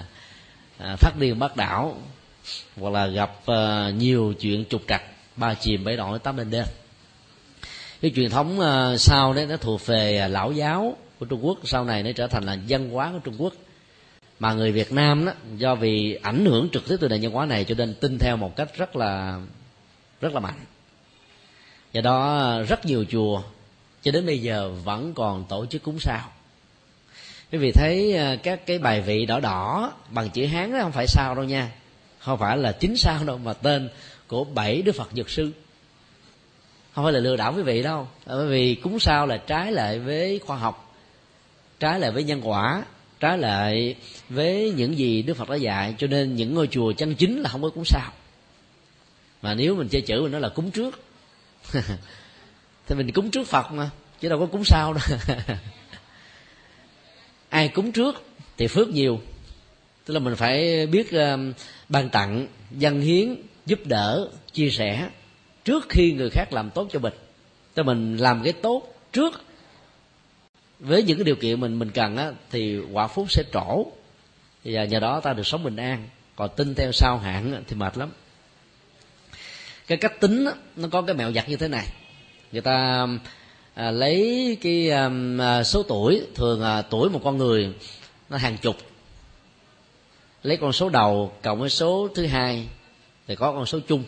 [0.78, 1.96] À, điên bắt đảo
[2.76, 5.02] hoặc là gặp uh, nhiều chuyện trục trặc.
[5.36, 6.64] Ba chìm bảy nổi tám lên đêm
[8.02, 11.58] cái truyền thống uh, sau đấy nó thuộc về ờ, lão giáo của trung quốc.
[11.64, 13.52] Sau này nó trở thành là văn hóa của trung quốc.
[14.38, 17.46] Mà người việt nam đó do vì ảnh hưởng trực tiếp từ nền văn hóa
[17.46, 19.40] này cho nên tin theo một cách rất là
[20.20, 20.64] rất là mạnh.
[21.92, 23.42] Do đó rất nhiều chùa
[24.02, 26.28] cho đến bây giờ vẫn còn tổ chức cúng sao.
[27.52, 31.06] Quý vị thấy các cái bài vị đỏ đỏ bằng chữ hán đó không phải
[31.06, 31.70] sao đâu nha
[32.24, 33.88] không phải là chính sao đâu mà tên
[34.26, 35.52] của bảy đức phật dược sư.
[36.94, 38.08] Không phải là lừa đảo quý vị đâu.
[38.26, 40.94] Bởi vì cúng sao là trái lại với khoa học
[41.80, 42.84] trái lại với nhân quả
[43.20, 43.96] trái lại
[44.28, 45.94] với những gì đức phật đã dạy.
[45.98, 48.12] Cho nên những ngôi chùa chân chính là không có cúng sao.
[49.42, 51.00] Mà nếu mình chơi chữ mình nói là cúng trước.
[52.86, 55.18] Thì mình cúng trước phật mà chứ đâu có cúng sau đâu.
[57.48, 58.24] Ai cúng trước
[58.56, 59.20] thì phước nhiều.
[60.04, 61.56] Tức là mình phải biết uh,
[61.92, 63.36] ban tặng dân hiến
[63.66, 65.08] giúp đỡ chia sẻ
[65.64, 67.12] trước khi người khác làm tốt cho mình.
[67.76, 69.42] Cho mình làm cái tốt trước.
[70.80, 73.86] Với những cái điều kiện mình mình cần á, thì quả phúc sẽ trổ.
[74.64, 76.08] Và nhờ đó ta được sống bình an.
[76.36, 78.10] Còn tin theo sao hạn thì mệt lắm.
[79.86, 81.86] Cái cách tính á, nó có cái mẹo giặt như thế này.
[82.52, 83.06] Người ta
[83.74, 87.72] à, lấy cái à, à, số tuổi thường à, tuổi một con người
[88.30, 88.76] nó hàng chục
[90.42, 92.68] lấy con số đầu cộng với số thứ hai
[93.26, 94.04] thì có con số chung.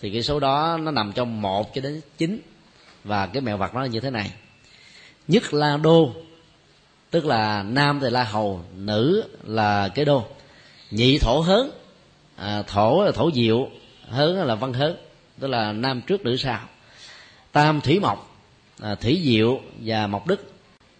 [0.00, 2.40] Thì cái số đó nó nằm trong một cho đến chín
[3.04, 4.30] và cái mẹo vật nó là như thế này.
[5.28, 6.12] Nhất la đô
[7.10, 10.24] tức là nam thì la hầu nữ là cái đô.
[10.90, 11.70] Nhị thổ hớn
[12.36, 13.68] à, thổ là thổ diệu
[14.08, 14.96] hớn là văn hớn
[15.38, 16.60] tức là nam trước nữ sau.
[17.52, 18.36] Tam thủy mộc
[18.80, 20.52] à, thủy diệu và mộc đức.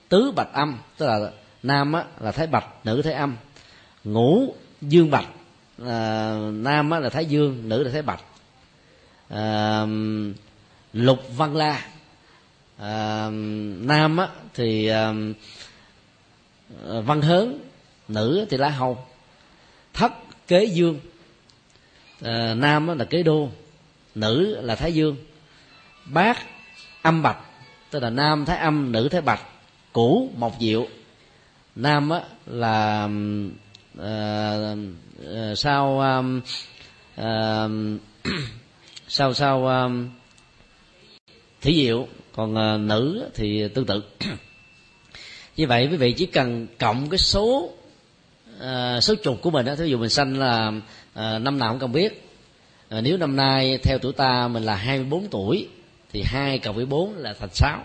[0.09, 1.31] Tứ bạch âm tức là
[1.63, 3.37] nam á, là thái bạch nữ thái âm
[4.05, 5.27] ngũ dương bạch.
[5.87, 8.21] À, nam á, là thái dương nữ là thái bạch.
[9.29, 9.87] À,
[10.93, 11.87] lục văn la.
[12.79, 13.29] À,
[13.81, 15.13] nam á, thì à,
[16.81, 17.59] văn hớn
[18.09, 19.07] nữ thì lá hầu.
[19.93, 20.13] Thất
[20.49, 21.01] kế dương.
[22.23, 23.49] À, nam á, là kế đô
[24.15, 25.17] nữ là thái dương.
[26.05, 26.39] Bát
[27.03, 27.39] âm bạch
[27.91, 29.41] tức là nam thái âm nữ thái bạch
[29.93, 30.87] cũ mộc diệu.
[31.77, 33.09] Nam á, là
[34.01, 36.41] uh, sau um,
[37.21, 38.01] uh,
[39.09, 40.09] sau sau um,
[41.61, 44.03] thí diệu còn uh, nữ thì tương tự.
[45.57, 47.71] Như vậy quý vị chỉ cần cộng cái số
[48.59, 51.81] uh, số chục của mình đó thí dụ mình sanh là uh, năm nào cũng
[51.81, 52.29] không biết.
[52.97, 55.69] Uh, nếu năm nay theo tuổi ta mình là 24 tuổi
[56.13, 57.85] thì hai cộng với bốn là thành sáu.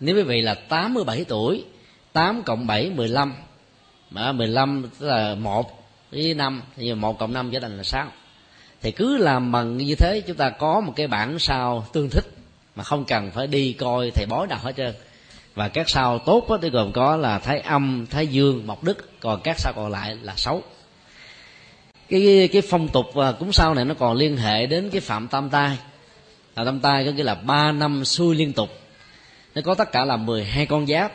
[0.00, 1.64] Nếu quý vị là 87 tuổi
[2.12, 3.34] 8 cộng 7 15
[4.10, 8.06] mà 15 tức là một với năm thì một cộng năm trở thành là sáu.
[8.82, 12.24] Thì cứ làm bằng như thế chúng ta có một cái bản sao tương thích
[12.76, 14.94] mà không cần phải đi coi thầy bói nào hết trơn.
[15.54, 19.20] Và các sao tốt đó, thì gồm có là thái âm thái dương mộc đức
[19.20, 20.62] còn các sao còn lại là xấu.
[22.08, 25.28] Cái cái phong tục và cúng sao này nó còn liên hệ đến cái phạm
[25.28, 25.78] tam tai
[26.54, 28.68] phạm tam tai có nghĩa là ba năm xuôi liên tục.
[29.54, 31.12] Nó có tất cả là 12 con giáp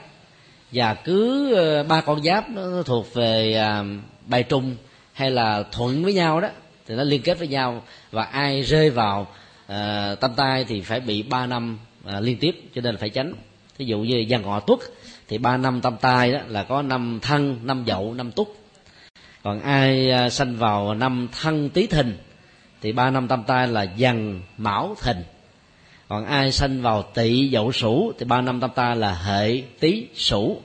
[0.72, 3.84] và cứ ờ, ba con giáp nó thuộc về à,
[4.28, 4.76] bài trung
[5.14, 6.48] hay là thuận với nhau đó
[6.88, 9.28] thì nó liên kết với nhau và ai rơi vào
[9.68, 13.00] ờ, uh, tâm tai thì phải bị ba năm uh, liên tiếp cho nên là
[13.00, 13.34] phải tránh.
[13.78, 14.80] Thí dụ như dân ngọ tuất
[15.28, 18.56] thì ba năm tâm tai đó là có năm thân năm dậu năm túc
[19.44, 22.18] còn ai uh, sanh vào năm thân tý thìn
[22.82, 25.18] thì ba năm tâm tai là dần mão thìn
[26.12, 30.08] còn ai sanh vào tỵ dậu sửu thì ba năm tam tai là hệ tý
[30.16, 30.62] sửu.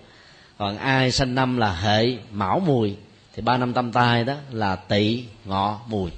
[0.59, 2.97] Còn ai sanh năm là hệ mão mùi
[3.35, 6.11] thì ba năm tam tai đó là tỵ ngọ mùi.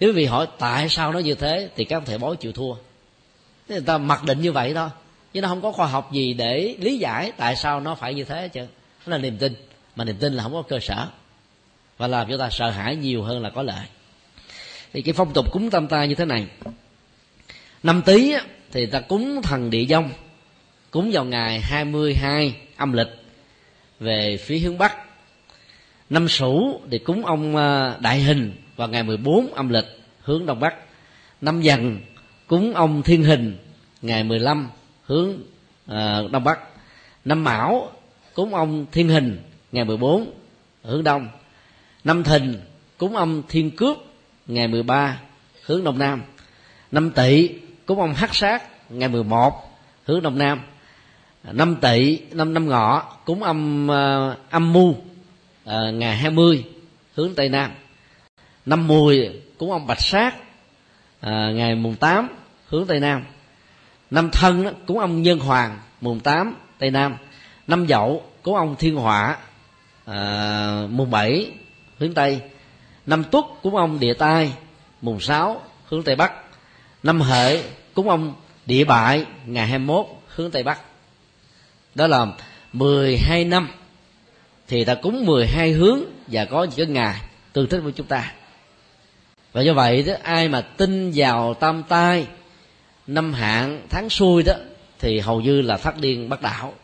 [0.00, 2.74] Nếu quý vị hỏi tại sao nó như thế thì các thầy bói chịu thua.
[3.68, 4.88] Người ta mặc định như vậy thôi.
[5.32, 8.24] Chứ nó không có khoa học gì để lý giải tại sao nó phải như
[8.24, 8.66] thế chứ
[9.06, 9.54] nó là niềm tin.
[9.96, 11.06] Mà niềm tin là không có cơ sở.
[11.98, 13.86] Và làm cho ta sợ hãi nhiều hơn là có lợi.
[14.92, 16.46] Thì cái phong tục cúng tam tai như thế này
[17.82, 18.34] năm tý
[18.72, 20.10] thì ta cúng thần địa dông
[20.90, 23.08] cúng vào ngày 22 âm lịch
[24.00, 24.96] về phía hướng bắc.
[26.10, 29.84] Năm sửu thì cúng ông ờ, đại hình vào ngày 14 âm lịch
[30.20, 30.74] hướng đông bắc.
[31.40, 32.00] Năm dần
[32.46, 33.56] cúng ông thiên hình
[34.02, 34.68] ngày 15
[35.04, 35.28] hướng
[35.90, 36.58] uh, đông bắc.
[37.24, 37.92] Năm mão
[38.34, 40.32] cúng ông thiên hình ngày 14
[40.82, 41.28] hướng đông.
[42.04, 42.60] Năm thìn
[42.98, 43.98] cúng ông thiên cước
[44.46, 45.20] ngày 13
[45.64, 46.22] hướng đông nam.
[46.90, 47.50] Năm tỵ
[47.86, 50.60] cúng ông hắc sát ngày 11 hướng đông nam.
[51.44, 54.96] Năm tỵ năm năm ngọ cúng ờ, âm uh, âm mu uh,
[55.64, 56.64] ờ, ngày 20
[57.14, 57.70] hướng tây nam.
[58.66, 59.28] Năm mùi
[59.58, 62.28] cúng ông bạch sát uh, ngày mùng 8
[62.68, 63.24] hướng tây nam.
[64.10, 67.16] Năm thân cúng ông nhân hoàng mùng 8 tây nam.
[67.66, 69.36] Năm dậu cúng ông thiên hỏa
[70.10, 71.50] uh, mùng 7
[71.98, 72.40] hướng tây.
[73.06, 74.52] Năm tuất cúng ông địa tai
[75.00, 76.41] mùng 6 hướng tây bắc
[77.02, 78.34] năm hợi cúng ông
[78.66, 80.80] địa bại ngày 21 hướng tây bắc.
[81.94, 82.26] Đó là
[82.72, 83.68] 12 năm
[84.68, 87.20] thì ta cúng 12 hướng và có những cái ngày
[87.52, 88.32] tương thích với chúng ta.
[89.52, 92.26] Và do vậy đó ai mà tin vào tam tai
[93.06, 94.54] năm hạn tháng xuôi đó
[94.98, 96.74] thì hầu như là phát điên bắt đảo.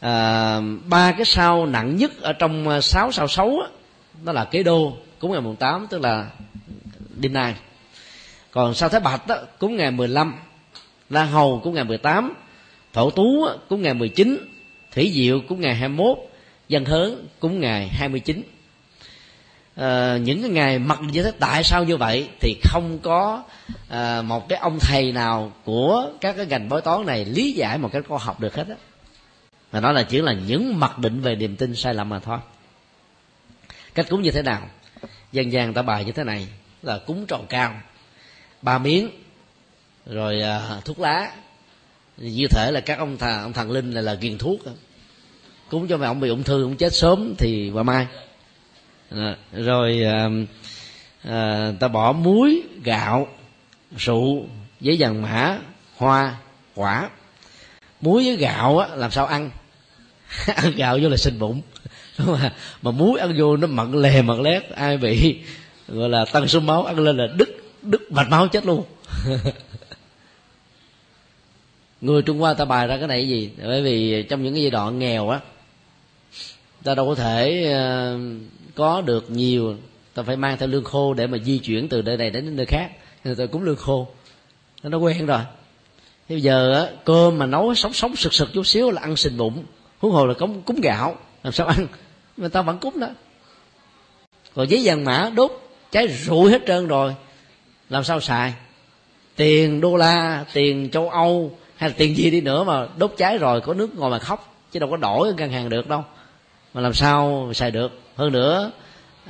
[0.00, 3.68] À, ba cái sao nặng nhất ở trong à, sáu sao xấu đó,
[4.24, 6.26] đó là kế đô cúng ngày mùng tám tức là
[7.16, 7.54] đêm nay
[8.52, 10.34] còn sao thái bạch đó, cúng ngày 15
[11.10, 12.34] la hầu cúng ngày 18
[12.92, 14.38] thổ tú cúng ngày 19
[14.92, 16.18] thủy diệu cúng ngày 21
[16.68, 18.42] dân hớn cúng ngày 29
[19.76, 23.42] à, ờ, những cái ngày mặc như thế tại sao như vậy thì không có
[23.88, 27.78] à, một cái ông thầy nào của các cái ngành bói toán này lý giải
[27.78, 28.74] một cái khoa học được hết á.
[29.72, 32.38] Mà nó là chỉ là những mặc định về niềm tin sai lầm mà thôi.
[33.94, 34.62] Cách cúng như thế nào?
[35.32, 36.46] Dân gian ta bài như thế này
[36.82, 37.74] là cúng tròn cao
[38.62, 39.10] ba miếng
[40.06, 41.32] rồi à, thuốc lá.
[42.16, 44.60] Như thể là các ông thằng ông thần linh là là ghiền thuốc.
[45.70, 48.06] Cúng cho mẹ ông bị ung thư ông chết sớm thì qua mai.
[49.10, 50.28] À, rồi à,
[51.22, 53.28] à, ta bỏ muối gạo
[53.96, 54.46] rượu
[54.80, 55.58] giấy vàng mã
[55.96, 56.36] hoa
[56.74, 57.10] quả.
[58.00, 59.50] Muối với gạo á làm sao ăn?
[60.54, 61.62] Ăn gạo vô là sinh bụng.
[62.18, 62.52] Mà
[62.82, 64.70] mà muối ăn vô nó mặn lè mặn lét.
[64.70, 65.38] Ai bị
[65.88, 68.84] gọi là tăng số máu ăn lên là đứt đứt mạch máu chết luôn.
[72.00, 73.50] Người trung hoa ta bài ra cái này gì?
[73.62, 75.40] Bởi vì trong những cái giai đoạn nghèo á,
[76.84, 78.18] ta đâu có thể ờ,
[78.74, 79.76] có được nhiều.
[80.14, 82.66] Ta phải mang theo lương khô để mà di chuyển từ nơi này đến nơi
[82.66, 82.90] khác.
[83.24, 84.08] Người ta cúng lương khô.
[84.82, 85.40] Nó quen rồi.
[86.28, 89.16] Thế bây giờ á, cơm mà nấu sống sống sực sực chút xíu là ăn
[89.16, 89.64] sình bụng.
[89.98, 91.16] Huống hồ là cúng cúng gạo.
[91.42, 91.86] Làm sao ăn?
[92.36, 93.08] Mà ta vẫn cúng đó.
[94.54, 95.50] Còn giấy vàng mã, đốt,
[95.90, 97.14] cháy rụi hết trơn rồi
[97.90, 98.54] làm sao xài?
[99.36, 103.38] Tiền đô la tiền châu âu hay là tiền gì đi nữa mà đốt cháy
[103.38, 106.04] rồi có nước ngồi mà khóc chứ đâu có đổi ở ngân hàng được đâu.
[106.74, 108.00] Mà làm sao xài được?
[108.16, 108.70] Hơn nữa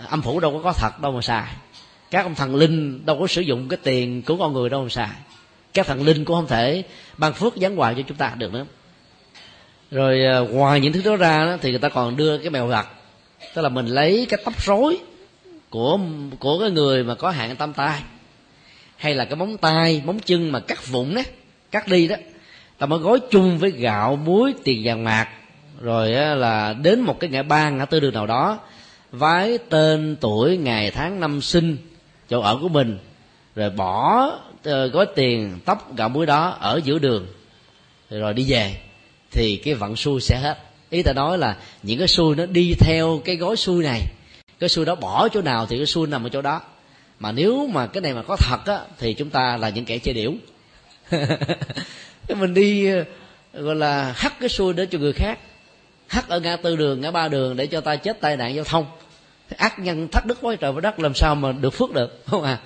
[0.08, 1.52] âm phủ đâu có có thật đâu mà xài.
[2.10, 4.88] Các ông thần linh đâu có sử dụng cái tiền của con người đâu mà
[4.88, 5.10] xài.
[5.74, 6.82] Các thần linh cũng không thể
[7.16, 8.66] ban phước giáng hoài cho chúng ta được nữa.
[9.90, 12.66] Rồi à, ngoài những thứ đó ra đó, thì người ta còn đưa cái mèo
[12.66, 12.86] gặt.
[13.54, 14.98] Tức là mình lấy cái tóc rối
[15.70, 15.98] của
[16.38, 18.02] của cái người mà có hạn tâm tai
[19.00, 21.22] hay là cái móng tay, móng chân mà cắt vụn đó
[21.70, 22.16] cắt đi đó,
[22.78, 25.28] ta mới gói chung với gạo, muối, tiền vàng mạc
[25.80, 28.58] rồi là đến một cái ngã ba, ngã tư đường nào đó,
[29.12, 31.76] vái tên tuổi, ngày tháng năm sinh,
[32.28, 32.98] chỗ ở của mình,
[33.56, 34.30] rồi bỏ
[34.64, 37.26] ờ, gói tiền, tóc, gạo, muối đó ở giữa đường,
[38.10, 38.76] rồi đi về,
[39.30, 40.58] thì cái vận xui sẽ hết.
[40.90, 44.02] Ý ta nói là những cái xui nó đi theo cái gói xui này,
[44.58, 46.60] cái xui đó bỏ chỗ nào thì cái xui nằm ở chỗ đó
[47.20, 49.98] mà nếu mà cái này mà có thật á, thì chúng ta là những kẻ
[49.98, 50.34] chơi điểu.
[52.28, 53.04] Cái mình đi ờ,
[53.52, 55.38] gọi là, hắt cái xuôi đến cho người khác.
[56.06, 58.64] Hắt ở ngã tư đường, ngã ba đường để cho ta chết tai nạn giao
[58.64, 58.86] thông.
[59.56, 62.42] Ác nhân thắt đức với trời với đất làm sao mà được phước được, không
[62.42, 62.58] à?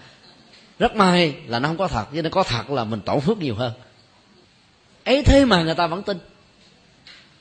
[0.78, 3.38] Rất may là nó không có thật, chứ nó có thật là mình tổn phước
[3.38, 3.72] nhiều hơn.
[5.04, 6.18] Ấy thế mà người ta vẫn tin.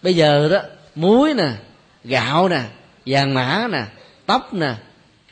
[0.02, 0.60] Bây giờ đó,
[0.96, 1.50] muối nè,
[2.04, 2.62] gạo nè,
[3.06, 3.84] vàng mã nè,
[4.26, 4.76] tóc nè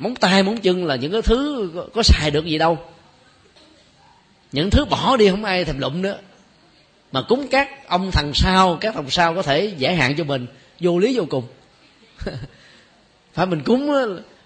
[0.01, 2.79] móng tay móng chân là những cái thứ có, có xài được gì đâu.
[4.51, 6.17] Những thứ bỏ đi không ai thèm lụm nữa.
[7.11, 10.47] Mà cúng các ông thằng sau các thằng sau có thể giải hạn cho mình
[10.79, 11.43] vô lý vô cùng.
[13.33, 13.91] Phải mình cúng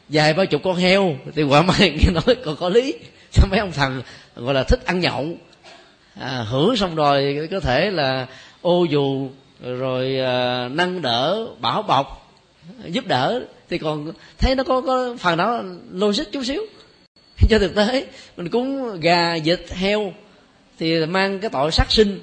[0.09, 2.93] vài ba chục con heo thì quả mai nghe nói còn có lý.
[3.31, 4.01] Cho mấy ông thần
[4.35, 5.27] gọi là thích ăn nhậu.
[6.19, 8.27] À, hưởng xong rồi có thể là
[8.61, 9.29] ô dù
[9.63, 12.24] rồi à, nâng đỡ bảo bọc
[12.85, 16.61] giúp đỡ, thì còn thấy nó có có phần đó logic chút xíu.
[17.49, 18.05] Cho thực tế,
[18.37, 20.13] mình cúng gà, vịt, heo,
[20.79, 22.19] thì mang cái tội sát sinh,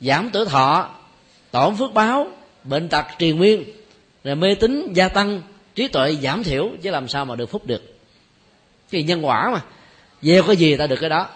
[0.00, 0.90] giảm tuổi thọ,
[1.50, 2.26] tổn phước báo,
[2.64, 3.64] bệnh tật triền nguyên
[4.24, 5.42] rồi mê tín gia tăng,
[5.74, 7.98] trí tuệ giảm thiểu, chứ làm sao mà được phúc được.
[8.90, 9.60] Cái nhân quả mà,
[10.22, 11.28] gieo cái gì ta được cái đó.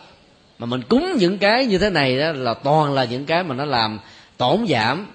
[0.59, 3.55] Mà mình cúng những cái như thế này đó là toàn là những cái mà
[3.55, 3.99] nó làm
[4.37, 5.07] tổn giảm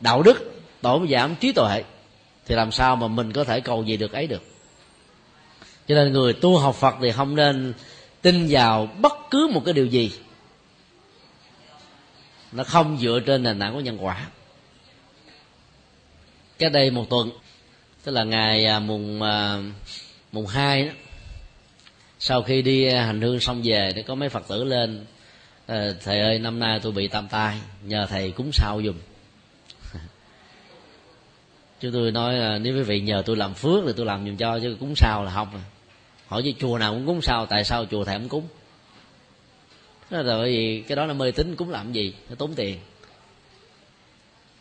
[0.00, 0.52] đạo đức,
[0.82, 1.82] tổn giảm trí tuệ
[2.48, 4.42] thì làm sao mà mình có thể cầu gì được ấy được?
[5.88, 7.72] Cho nên người tu học phật thì không nên
[8.22, 10.12] tin vào bất cứ một cái điều gì.
[12.52, 14.26] Nó không dựa trên nền tảng của nhân quả.
[16.58, 17.30] Cách đây một tuần,
[18.04, 19.58] tức là ngày à, mùng à,
[20.32, 20.92] mùng hai đó,
[22.18, 25.06] sau khi đi à, hành hương xong về thì có mấy phật tử lên
[26.04, 28.96] thầy ơi, năm nay tôi bị tam tai, nhờ thầy cúng sao dùm
[31.80, 34.36] chứ tôi nói là nếu quý vị nhờ tôi làm phước thì tôi làm dùm
[34.36, 35.62] cho, chứ cúng sao là không à.
[36.26, 38.48] hỏi với chùa nào cũng cúng sao, tại sao chùa thầy không cúng?
[40.10, 42.14] Đó là bởi vì cái đó là mê tín, cúng làm gì?
[42.28, 42.78] Nó tốn tiền.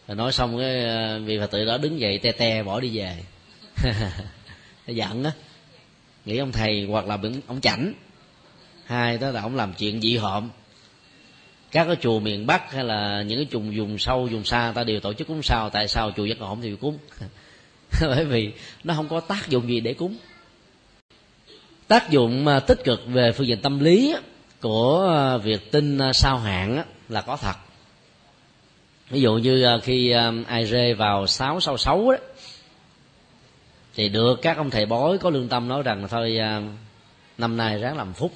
[0.07, 2.97] Rồi nói xong cái à, vị phật tử đó đứng dậy te te bỏ đi
[2.97, 3.18] về.
[4.88, 5.32] Giận á.
[6.26, 7.93] Nghĩ ông thầy hoặc là ông chảnh.
[8.86, 10.49] Hai đó là ông làm chuyện dị hợm
[11.72, 14.84] các cái chùa miền bắc hay là những cái chùa vùng sâu, vùng xa ta
[14.84, 15.70] đều tổ chức cúng sao.
[15.70, 16.97] Tại sao chùa giác ngộ không thì cúng?
[18.01, 18.51] Bởi vì
[18.84, 20.18] nó không có tác dụng gì để cúng.
[21.88, 24.15] Tác dụng à, tích cực về phương diện tâm lý
[24.61, 27.55] của à, việc tin à, sao hạn là có thật.
[29.09, 30.13] Ví dụ như khi
[30.47, 32.18] ai rê vào sáu sau sáu đó
[33.95, 36.38] thì được các ông thầy bói có lương tâm nói rằng thôi
[37.38, 38.32] năm nay ráng làm phúc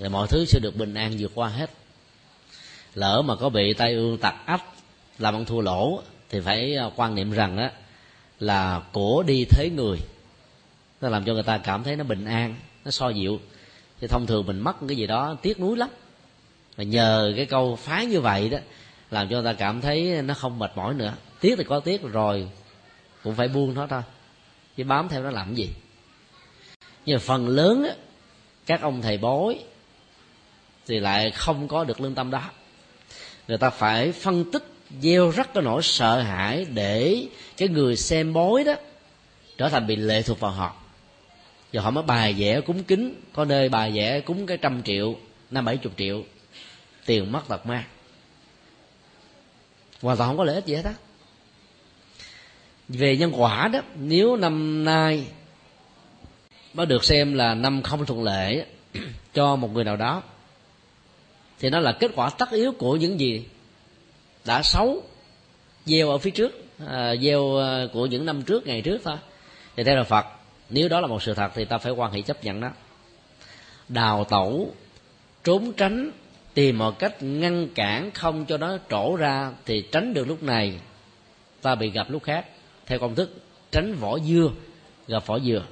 [0.00, 1.70] thì mọi thứ sẽ được bình an vượt qua hết.
[2.94, 4.64] Lỡ mà có bị tai ương tặc ách
[5.18, 7.72] làm ăn thua lỗ thì phải à, quan niệm rằng á
[8.38, 9.98] là cổ đi thế người.
[11.00, 13.40] Nó làm cho người ta cảm thấy nó bình an nó so dịu.
[14.00, 15.88] Thì thông thường mình mất cái gì đó tiếc nuối lắm.
[16.76, 18.58] Mà nhờ cái câu phái như vậy đó
[19.10, 21.14] làm cho người ta cảm thấy nó không mệt mỏi nữa.
[21.40, 22.48] Tiếc thì có tiếc rồi
[23.24, 24.02] cũng phải buông nó thôi.
[24.76, 25.70] Chứ bám theo nó làm cái gì?
[27.06, 27.94] Nhưng mà phần lớn á,
[28.66, 29.58] các ông thầy bói
[30.90, 32.42] thì lại không có được lương tâm đó.
[33.48, 34.64] Người ta phải phân tích,
[35.00, 37.26] gieo rắc cái nỗi sợ hãi để
[37.56, 38.74] cái người xem bói đó
[39.58, 40.74] trở thành bị lệ thuộc vào họ.
[41.72, 45.16] Giờ họ mới bài vẽ cúng kính, có nơi bài vẽ cúng cái trăm triệu,
[45.50, 46.24] năm bảy chục triệu,
[47.06, 47.84] tiền mất tật ma
[50.02, 50.94] hoàn toàn không có lợi ích gì hết á.
[52.88, 55.26] Về nhân quả đó, nếu năm nay
[56.74, 58.64] nó được xem là năm không thuận lợi
[59.34, 60.22] cho một người nào đó
[61.60, 63.44] thì nó là kết quả tất yếu của những gì
[64.44, 65.02] đã xấu
[65.86, 69.16] gieo ở phía trước à, gieo à, của những năm trước ngày trước thôi.
[69.76, 70.26] Thì theo là phật.
[70.70, 72.70] Nếu đó là một sự thật thì ta phải quan hệ chấp nhận đó.
[73.88, 74.74] Đào tẩu
[75.44, 76.10] trốn tránh
[76.54, 80.80] tìm mọi cách ngăn cản không cho nó trổ ra thì tránh được lúc này.
[81.62, 82.46] Ta bị gặp lúc khác.
[82.86, 83.34] Theo công thức
[83.70, 84.50] tránh vỏ dưa
[85.08, 85.62] gặp vỏ dừa.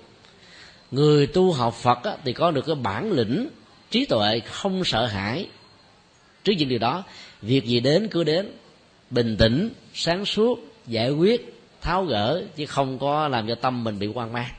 [0.91, 3.49] Người tu học phật á, thì có được cái bản lĩnh
[3.91, 5.47] trí tuệ không sợ hãi
[6.45, 7.05] trước những điều đó
[7.43, 8.53] việc gì đến cứ đến.
[9.11, 13.99] Bình tĩnh sáng suốt giải quyết tháo gỡ chứ không có làm cho tâm mình
[13.99, 14.51] bị hoang mang.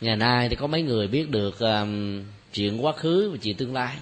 [0.00, 3.74] Ngày nay thì có mấy người biết được um, chuyện quá khứ và chuyện tương
[3.74, 3.96] lai.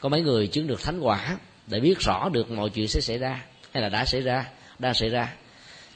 [0.00, 1.36] Có mấy người chứng được thánh quả
[1.66, 4.94] để biết rõ được mọi chuyện sẽ xảy ra hay là đã xảy ra đang
[4.94, 5.34] xảy ra.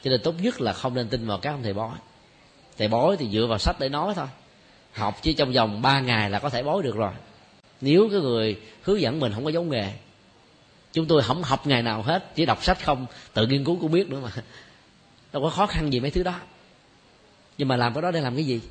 [0.03, 1.97] Cho nên tốt nhất là không nên tin vào các ông thầy bói.
[2.77, 4.27] Thầy bói thì dựa vào sách để nói thôi.
[4.93, 7.13] Học chỉ trong vòng 3 ngày là có thể bói được rồi
[7.83, 9.91] nếu cái người hướng dẫn mình không có giống nghề
[10.93, 13.91] chúng tôi không học ngày nào hết chỉ đọc sách không tự nghiên cứu cũng
[13.91, 14.31] biết nữa mà.
[15.33, 16.39] Đâu có khó khăn gì mấy thứ đó.
[17.57, 18.61] Nhưng mà làm cái đó để làm cái gì?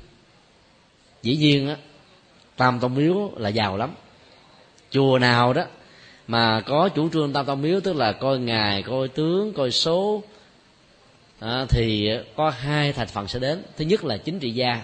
[1.21, 1.75] Dĩ nhiên á
[2.57, 3.95] tam tông miếu là giàu lắm.
[4.91, 5.63] Chùa nào đó
[6.27, 10.23] mà có chủ trương tam tông miếu tức là coi ngài coi tướng coi số
[11.39, 13.63] à, thì có hai thành phần sẽ đến.
[13.77, 14.81] Thứ nhất là chính trị gia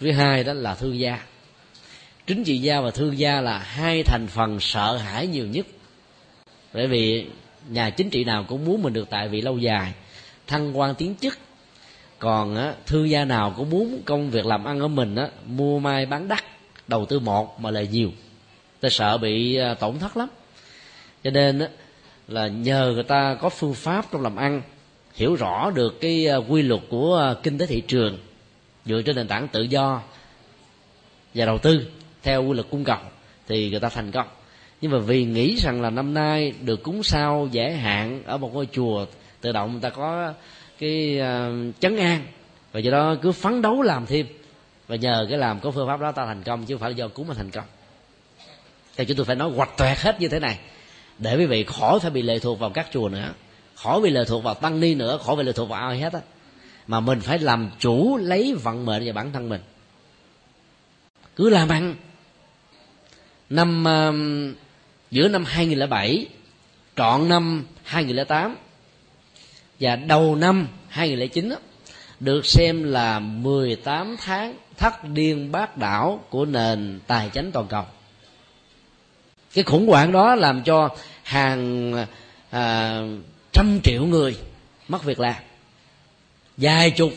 [0.00, 1.20] thứ hai đó là thương gia
[2.26, 5.66] chính trị gia và thương gia là hai thành phần sợ hãi nhiều nhất.
[6.72, 7.26] Bởi vì
[7.68, 9.92] nhà chính trị nào cũng muốn mình được tại vị lâu dài
[10.46, 11.38] thăng quan tiến chức.
[12.18, 15.78] Còn á, thương gia nào cũng muốn công việc làm ăn của mình á, mua
[15.78, 16.44] mai bán đắt
[16.88, 18.10] đầu tư một mà lời nhiều.
[18.80, 20.28] Ta sợ bị à, tổn thất lắm.
[21.24, 21.68] Cho nên á,
[22.28, 24.62] là nhờ người ta có phương pháp trong làm ăn
[25.14, 28.18] hiểu rõ được cái à, quy luật của à, kinh tế thị trường
[28.84, 30.02] dựa trên nền tảng tự do
[31.34, 31.86] và đầu tư
[32.26, 32.98] theo quy luật cung cầu
[33.48, 34.26] thì người ta thành công.
[34.80, 38.54] Nhưng mà vì nghĩ rằng là năm nay được cúng sao giải hạn ở một
[38.54, 39.06] ngôi chùa
[39.40, 40.32] tự động người ta có
[40.78, 42.26] cái uh, chấn an
[42.72, 44.26] và do đó cứ phấn đấu làm thêm
[44.86, 46.96] và nhờ cái làm có phương pháp đó ta thành công chứ không phải là
[46.96, 47.64] do cúng mà thành công.
[48.96, 50.58] Thì chúng tôi phải nói hoạch toẹt hết như thế này
[51.18, 53.32] để quý vị khỏi phải bị lệ thuộc vào các chùa nữa
[53.74, 56.12] khỏi bị lệ thuộc vào tăng ni nữa khỏi bị lệ thuộc vào ai hết
[56.12, 56.20] á.
[56.86, 59.60] Mà mình phải làm chủ lấy vận mệnh và bản thân mình.
[61.36, 61.94] Cứ làm ăn
[63.50, 64.56] năm uh,
[65.10, 66.26] giữa năm 2007
[66.96, 68.56] trọn năm 2008
[69.80, 71.56] và đầu năm 2009 đó,
[72.20, 77.84] được xem là 18 tháng thất điên bát đảo của nền tài chính toàn cầu.
[79.54, 80.88] Cái khủng hoảng đó làm cho
[81.22, 81.92] hàng
[82.50, 83.00] à,
[83.52, 84.36] trăm triệu người
[84.88, 85.36] mất việc làm.
[86.56, 87.12] Vài chục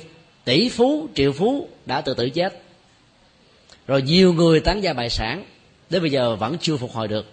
[0.46, 2.62] tỷ phú triệu phú đã tự tử chết.
[3.88, 5.46] Rồi nhiều người tán gia bại sản
[5.90, 7.26] đến bây giờ vẫn chưa phục hồi được.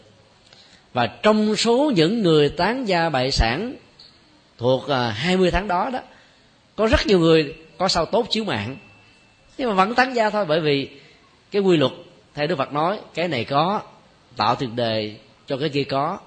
[0.92, 3.74] Và trong số những người tán gia bại sản
[4.58, 6.00] thuộc à, 20 tháng đó đó
[6.76, 8.76] có rất nhiều người có sao tốt chiếu mạng.
[9.58, 10.88] Nhưng mà vẫn tán gia thôi bởi vì
[11.50, 11.92] cái quy luật
[12.34, 13.80] theo đức phật nói cái này có
[14.36, 15.14] tạo tiền đề
[15.46, 16.18] cho cái kia có.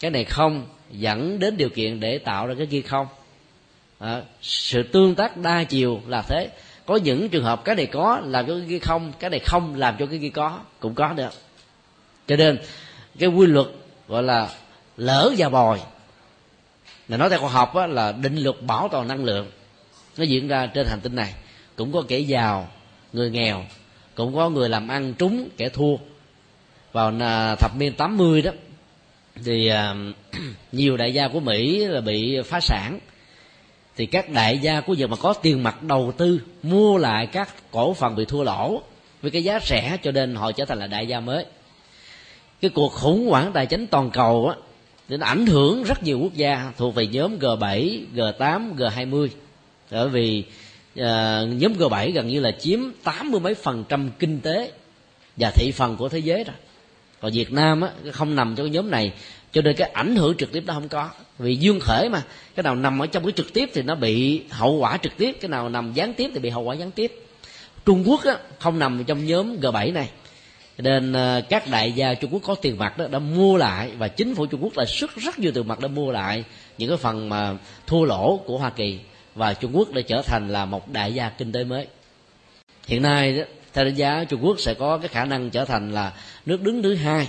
[0.00, 3.06] Cái này không dẫn đến điều kiện để tạo ra cái kia không.
[3.98, 6.48] À, sự tương tác đa chiều là thế.
[6.86, 9.74] Có những trường hợp cái này có làm cho cái kia không cái này không
[9.74, 11.30] làm cho cái kia có cũng có được
[12.26, 12.58] cho nên
[13.18, 13.66] cái quy luật
[14.08, 14.48] gọi là
[14.96, 15.80] lỡ và bồi
[17.08, 19.50] là nói theo khoa học á, là định luật bảo toàn năng lượng.
[20.16, 21.34] Nó diễn ra trên hành tinh này.
[21.76, 22.68] Cũng có kẻ giàu
[23.12, 23.64] người nghèo
[24.16, 25.96] cũng có người làm ăn trúng kẻ thua.
[26.92, 28.50] Vào à, thập niên 80 đó
[29.44, 30.16] thì uh,
[30.72, 32.98] nhiều đại gia của Mỹ là bị phá sản.
[33.96, 37.54] Thì các đại gia của giờ mà có tiền mặt đầu tư mua lại các
[37.70, 38.82] cổ phần bị thua lỗ
[39.22, 41.44] với cái giá rẻ cho nên họ trở thành là đại gia mới
[42.60, 44.56] cái cuộc khủng hoảng tài chính toàn cầu á
[45.08, 49.28] nên ảnh hưởng rất nhiều quốc gia thuộc về nhóm G7, G8, G20
[49.90, 50.44] bởi vì
[51.00, 51.04] uh,
[51.48, 54.72] nhóm G7 gần như là chiếm tám mươi mấy phần trăm kinh tế
[55.36, 56.56] và thị phần của thế giới rồi.
[57.20, 59.12] Còn Việt Nam á, không nằm trong cái nhóm này
[59.52, 61.10] cho nên cái ảnh hưởng trực tiếp nó không có.
[61.38, 62.22] Vì dương khởi mà
[62.54, 65.36] cái nào nằm ở trong cái trực tiếp thì nó bị hậu quả trực tiếp
[65.40, 67.12] cái nào nằm gián tiếp thì bị hậu quả gián tiếp.
[67.84, 70.08] Trung Quốc á, không nằm trong nhóm G7 này
[70.82, 74.08] nên ờ, các đại gia Trung Quốc có tiền mặt đó đã mua lại và
[74.08, 76.44] chính phủ Trung Quốc là xuất rất nhiều tiền mặt đã mua lại
[76.78, 77.56] những cái phần mà
[77.86, 78.98] thua lỗ của Hoa Kỳ
[79.34, 81.86] và Trung Quốc đã trở thành là một đại gia kinh tế mới.
[82.86, 85.92] Hiện nay đó, theo đánh giá Trung Quốc sẽ có cái khả năng trở thành
[85.92, 86.12] là
[86.46, 87.26] nước đứng thứ hai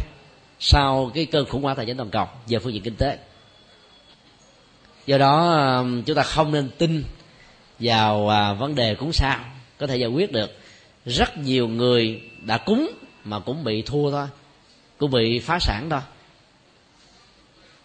[0.59, 3.17] sau cái cơn khủng hoảng tài chính toàn cầu về phương diện kinh tế.
[5.05, 7.03] Do đó ờ, chúng ta không nên tin
[7.79, 9.39] vào ờ, vấn đề cúng sao.
[9.77, 10.57] Có thể giải quyết được.
[11.05, 12.91] Rất nhiều người đã cúng
[13.29, 14.27] mà cũng bị thua thôi,
[14.97, 16.01] cũng bị phá sản thôi.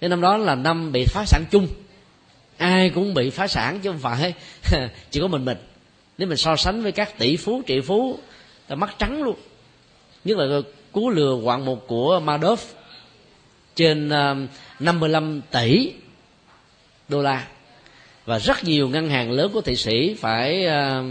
[0.00, 1.68] Cái năm đó là năm bị phá sản chung.
[2.56, 4.34] Ai cũng bị phá sản chứ không phải
[5.10, 5.58] chỉ có mình mình.
[6.18, 8.18] Nếu mình so sánh với các tỷ phú, triệu phú
[8.68, 9.36] ta mắt trắng luôn.
[10.24, 10.60] Nhất là
[10.92, 12.56] cú lừa hoạn mục của Madoff
[13.76, 14.36] trên ờ,
[14.78, 15.92] 55 tỷ
[17.08, 17.46] đô la.
[18.24, 21.04] Và rất nhiều ngân hàng lớn của thị sĩ phải ờ,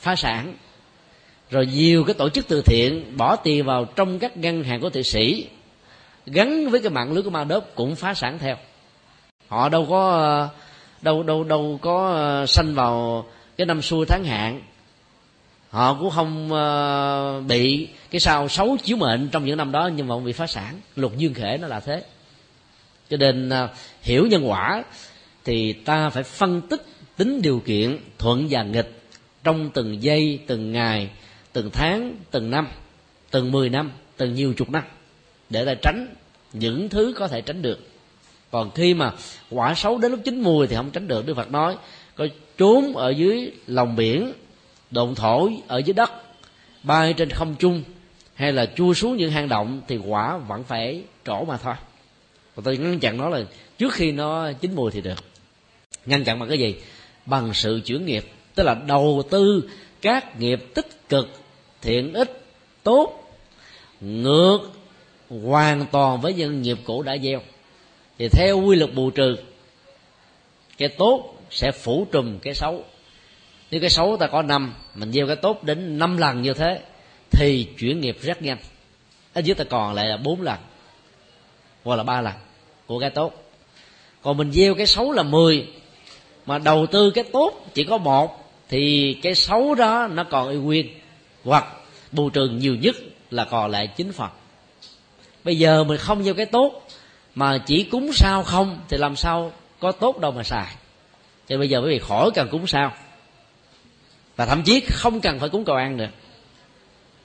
[0.00, 0.54] phá sản
[1.52, 4.90] rồi nhiều cái tổ chức từ thiện bỏ tiền vào trong các ngân hàng của
[4.90, 5.46] thụy sĩ,
[6.26, 8.56] gắn với cái mạng lưới của ma đốp cũng phá sản theo.
[9.48, 10.48] Họ đâu có,
[11.02, 13.24] đâu đâu đâu có ờ, sanh vào
[13.56, 14.62] cái năm xuôi tháng hạn.
[15.70, 20.08] Họ cũng không ờ, bị cái sao xấu chiếu mệnh trong những năm đó nhưng
[20.08, 20.80] mà không bị phá sản.
[20.96, 22.02] Luật dương khể nó là thế.
[23.10, 23.68] Cho nên ờ,
[24.02, 24.84] hiểu nhân quả
[25.44, 26.82] thì ta phải phân tích
[27.16, 29.02] tính điều kiện, thuận và nghịch
[29.44, 31.08] trong từng giây, từng ngày
[31.52, 32.68] từng tháng, từng năm,
[33.30, 34.82] từng mười năm, từng nhiều chục năm
[35.50, 36.14] để ta tránh
[36.52, 37.80] những thứ có thể tránh được.
[38.50, 39.12] Còn khi mà
[39.50, 41.76] quả xấu đến lúc chín mùi thì không tránh được, đức phật nói,
[42.14, 42.26] có
[42.58, 44.32] trốn ở dưới lòng biển,
[44.90, 46.10] độn thổ ở dưới đất,
[46.82, 47.82] bay trên không trung,
[48.34, 51.74] hay là chui xuống những hang động thì quả vẫn phải trổ mà thôi.
[52.54, 53.44] Và tôi ngăn chặn nó là
[53.78, 55.18] trước khi nó chín mùi thì được.
[56.06, 56.74] Ngăn chặn bằng cái gì?
[57.26, 58.24] Bằng sự chuyển nghiệp,
[58.54, 61.28] tức là đầu tư các nghiệp tích cực
[61.82, 62.44] thiện ích,
[62.82, 63.36] tốt,
[64.00, 64.58] ngược
[65.44, 67.40] hoàn toàn với những nghiệp cũ đã gieo.
[68.18, 69.36] Thì theo quy luật bù trừ,
[70.78, 72.84] cái tốt sẽ phủ trùm cái xấu.
[73.70, 76.80] Nếu cái xấu ta có năm, mình gieo cái tốt đến năm lần như thế,
[77.30, 78.58] thì chuyển nghiệp rất nhanh.
[79.32, 80.58] Ở dưới ta còn lại là bốn lần,
[81.84, 82.34] hoặc là ba lần
[82.86, 83.32] của cái tốt.
[84.22, 85.66] Còn mình gieo cái xấu là 10
[86.46, 90.56] mà đầu tư cái tốt chỉ có một, thì cái xấu đó nó còn y
[90.56, 90.88] nguyên
[91.44, 91.66] hoặc
[92.12, 92.96] bù trừ nhiều nhất
[93.30, 94.30] là còn lại chính phật.
[95.44, 96.86] Bây giờ mình không gieo cái tốt,
[97.34, 100.74] mà chỉ cúng sao không thì làm sao có tốt đâu mà xài.
[101.48, 102.92] Cho bây giờ quý vị khỏi cần cúng sao.
[104.36, 106.08] Và thậm chí không cần phải cúng cầu ăn nữa.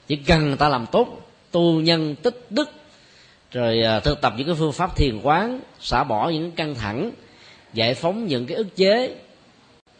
[0.06, 2.70] Chỉ cần người ta làm tốt, tu nhân tích đức,
[3.52, 7.10] rồi à, thực tập những cái phương pháp thiền quán, xả bỏ những căng thẳng,
[7.72, 9.14] giải phóng những cái ức chế,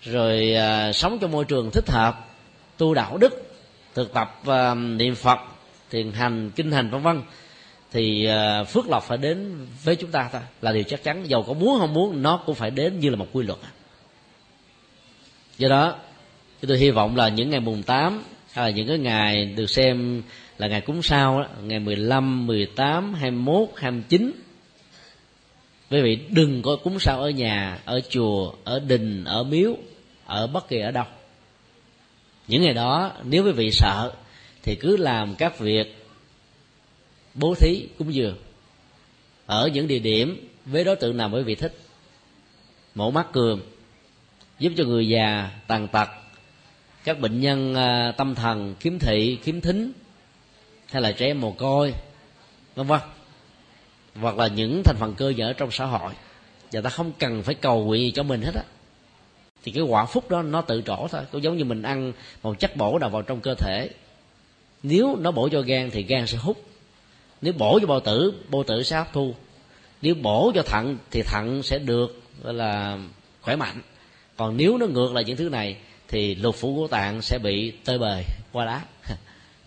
[0.02, 2.28] rồi à, sống trong môi trường thích hợp,
[2.76, 3.47] tu đạo đức
[3.98, 5.38] thực tập uh, niệm phật
[5.90, 7.22] thiền hành kinh hành vân vân
[7.92, 8.28] thì
[8.60, 10.40] uh, phước lộc phải đến với chúng ta thôi.
[10.60, 11.28] Là điều chắc chắn.
[11.28, 13.58] Dầu có muốn không muốn nó cũng phải đến như là một quy luật.
[15.58, 15.94] Do đó
[16.62, 18.22] chúng tôi hy vọng là những ngày mùng 8
[18.52, 20.22] hay là những cái ngày được xem
[20.58, 24.32] là ngày cúng sao đó, ngày 15, 18, 21, 29
[25.90, 29.76] quý vị đừng có cúng sao ở nhà ở chùa ở đình ở miếu
[30.26, 31.04] ở bất kỳ ở đâu
[32.48, 34.12] những ngày đó, nếu quý vị sợ,
[34.62, 36.06] thì cứ làm các việc
[37.34, 38.36] bố thí cúng dường.
[39.46, 41.78] Ở những địa điểm với đối tượng nào quý vị thích.
[42.94, 43.60] Mổ mắt cường
[44.58, 46.08] giúp cho người già tàn tật,
[47.04, 49.92] các bệnh nhân à, tâm thần khiếm thị, khiếm thính,
[50.90, 51.94] hay là trẻ em mồ côi,
[52.74, 53.00] vân vân.
[54.14, 56.12] Hoặc là những thành phần cơ nhở trong xã hội.
[56.72, 58.62] Và ta không cần phải cầu nguyện gì cho mình hết á
[59.64, 61.22] thì cái quả phúc đó nó tự trổ thôi.
[61.32, 63.90] Cũng giống như mình ăn một chất bổ nào vào trong cơ thể.
[64.82, 66.64] Nếu nó bổ cho gan thì gan sẽ hút.
[67.40, 69.34] Nếu bổ cho bao tử bao tử sẽ hấp thu.
[70.02, 72.98] Nếu bổ cho thận thì thận sẽ được, gọi là,
[73.40, 73.82] khỏe mạnh.
[74.36, 75.76] Còn nếu nó ngược lại những thứ này
[76.08, 78.82] thì lục phủ của tạng sẽ bị tơi bời, qua đá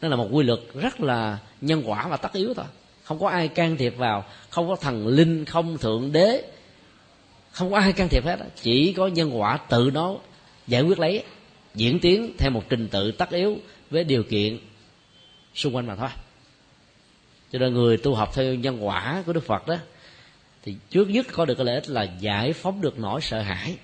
[0.01, 2.65] nó là một quy luật rất là nhân quả và tất yếu thôi.
[3.03, 6.43] Không có ai can thiệp vào, không có thần linh, không thượng đế
[7.51, 10.15] không có ai can thiệp hết chỉ có nhân quả tự nó
[10.67, 11.23] giải quyết lấy,
[11.75, 13.57] diễn tiến theo một trình tự tất yếu
[13.89, 14.57] với điều kiện
[15.55, 16.09] xung quanh mà thôi.
[17.51, 19.75] Cho nên người tu học theo nhân quả của đức phật đó,
[20.63, 23.75] thì trước nhất có được cái lợi ích là giải phóng được nỗi sợ hãi.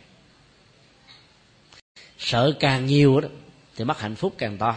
[2.17, 3.29] Sợ càng nhiều đó,
[3.75, 4.75] thì mất hạnh phúc càng to.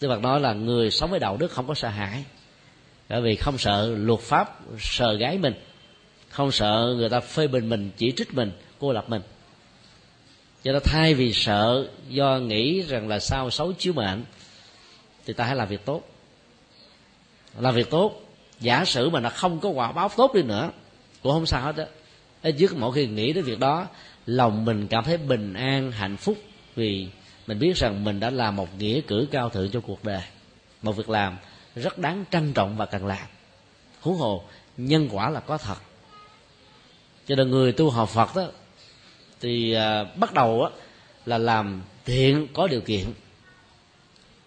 [0.00, 2.24] Đức Phật nói là người sống với đạo đức không có sợ hãi,
[3.08, 5.54] bởi vì không sợ luật pháp, sợ gái mình
[6.34, 9.22] không sợ người ta phê bình mình, chỉ trích mình, cô lập mình.
[10.64, 14.24] Cho nên thay vì sợ, do nghĩ rằng là sao xấu chiếu mệnh,
[15.26, 16.02] thì ta hãy làm việc tốt.
[17.58, 18.20] Làm việc tốt,
[18.60, 20.70] giả sử mà nó không có quả báo tốt đi nữa,
[21.22, 21.86] cũng không sao hết á.
[22.42, 23.86] Ít nhất mỗi khi nghĩ đến việc đó,
[24.26, 26.38] lòng mình cảm thấy bình an, hạnh phúc,
[26.74, 27.08] vì
[27.46, 30.22] mình biết rằng mình đã làm một nghĩa cử cao thượng cho cuộc đời.
[30.82, 31.36] Một việc làm
[31.76, 33.26] rất đáng trân trọng và cần làm.
[34.00, 34.44] Huống hồ,
[34.76, 35.78] nhân quả là có thật
[37.26, 38.46] cho nên người tu học phật đó
[39.40, 40.70] thì à, bắt đầu á,
[41.26, 43.04] là làm thiện có điều kiện.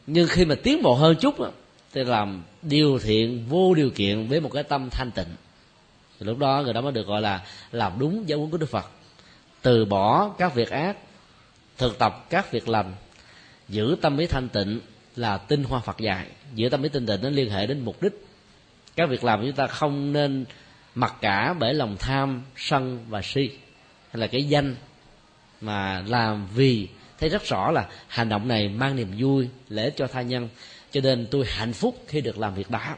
[0.08, 1.50] Nhưng khi mà tiến bộ hơn chút á,
[1.94, 5.36] thì làm điều thiện vô điều kiện với một cái tâm thanh tịnh.
[6.20, 8.70] Thì lúc đó người đó mới được gọi là làm đúng giáo huấn của đức
[8.70, 8.86] phật.
[9.62, 10.98] Từ bỏ các việc ác
[11.78, 12.94] thực tập các việc lành
[13.70, 14.80] giữ tâm ý thanh tịnh
[15.16, 16.28] là tinh hoa phật dạy.
[16.56, 18.26] Giữ tâm ý tinh tịnh nó liên hệ đến mục đích.
[18.96, 20.46] Các việc làm chúng ta không nên
[20.98, 23.50] mặc cả bởi lòng tham, sân và si.
[24.12, 24.76] Hay là cái danh
[25.62, 26.88] mà làm vì
[27.20, 30.50] thấy rất rõ là hành động này mang niềm vui, lễ cho tha nhân.
[30.92, 32.96] Cho nên tôi hạnh phúc khi được làm việc đó.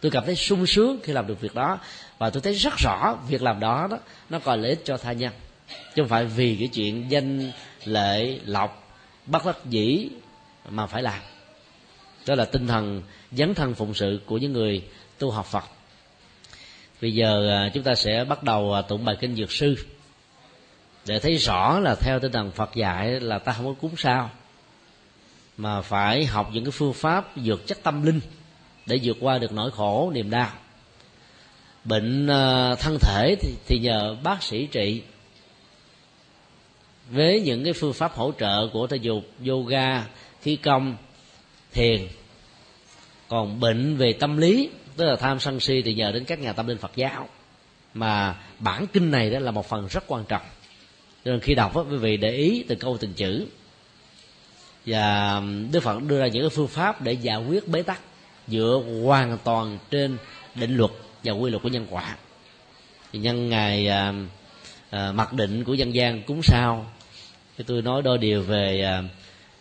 [0.00, 1.78] Tôi cảm thấy sung sướng khi làm được việc đó.
[2.18, 3.98] Và tôi thấy rất rõ việc làm đó đó,
[4.30, 5.32] nó còn lợi ích cho tha nhân.
[5.68, 7.52] Chứ không phải vì cái chuyện danh
[7.84, 8.96] lệ lộc,
[9.26, 10.08] bất đắc dĩ
[10.68, 11.20] mà phải làm.
[12.26, 13.02] Đó là tinh thần
[13.32, 14.84] dấn thân phụng sự của những người
[15.18, 15.64] tu học phật
[17.02, 19.74] bây giờ à, chúng ta sẽ bắt đầu à, tụng bài kinh dược sư.
[21.06, 24.30] Để thấy rõ là theo tinh thần phật dạy là ta không có cúng sao
[25.56, 28.20] mà phải học những cái phương pháp dược chất tâm linh
[28.86, 30.50] để vượt qua được nỗi khổ niềm đau.
[31.84, 35.02] Bệnh à, thân thể thì, thì nhờ bác sĩ trị.
[37.10, 40.06] Với những cái phương pháp hỗ trợ của thể dục yoga
[40.42, 40.96] khí công
[41.72, 42.08] thiền.
[43.28, 46.52] Còn bệnh về tâm lý tức là tham sân si thì nhờ đến các nhà
[46.52, 47.28] tâm linh phật giáo.
[47.94, 50.42] Mà bản kinh này đó là một phần rất quan trọng.
[51.24, 53.46] Nên khi đọc đó, quý vị để ý từ câu từng chữ.
[54.86, 55.42] Và
[55.72, 58.00] đức phật đưa ra những cái phương pháp để giải quyết bế tắc
[58.48, 60.16] dựa hoàn toàn trên
[60.54, 60.90] định luật
[61.24, 62.16] và quy luật của nhân quả.
[63.12, 64.14] Thì nhân ngày à,
[64.90, 66.86] à, mặc định của dân gian cúng sao
[67.58, 69.02] thì tôi nói đôi điều về à,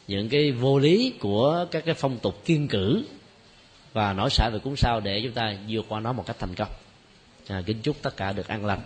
[0.08, 3.04] những cái vô lý của các cái phong tục kiên cử
[3.94, 6.56] và nói sợ về cúng sao để chúng ta vượt qua nó một cách thành
[6.56, 6.70] công.
[7.48, 8.82] À, kính chúc tất cả được an lành.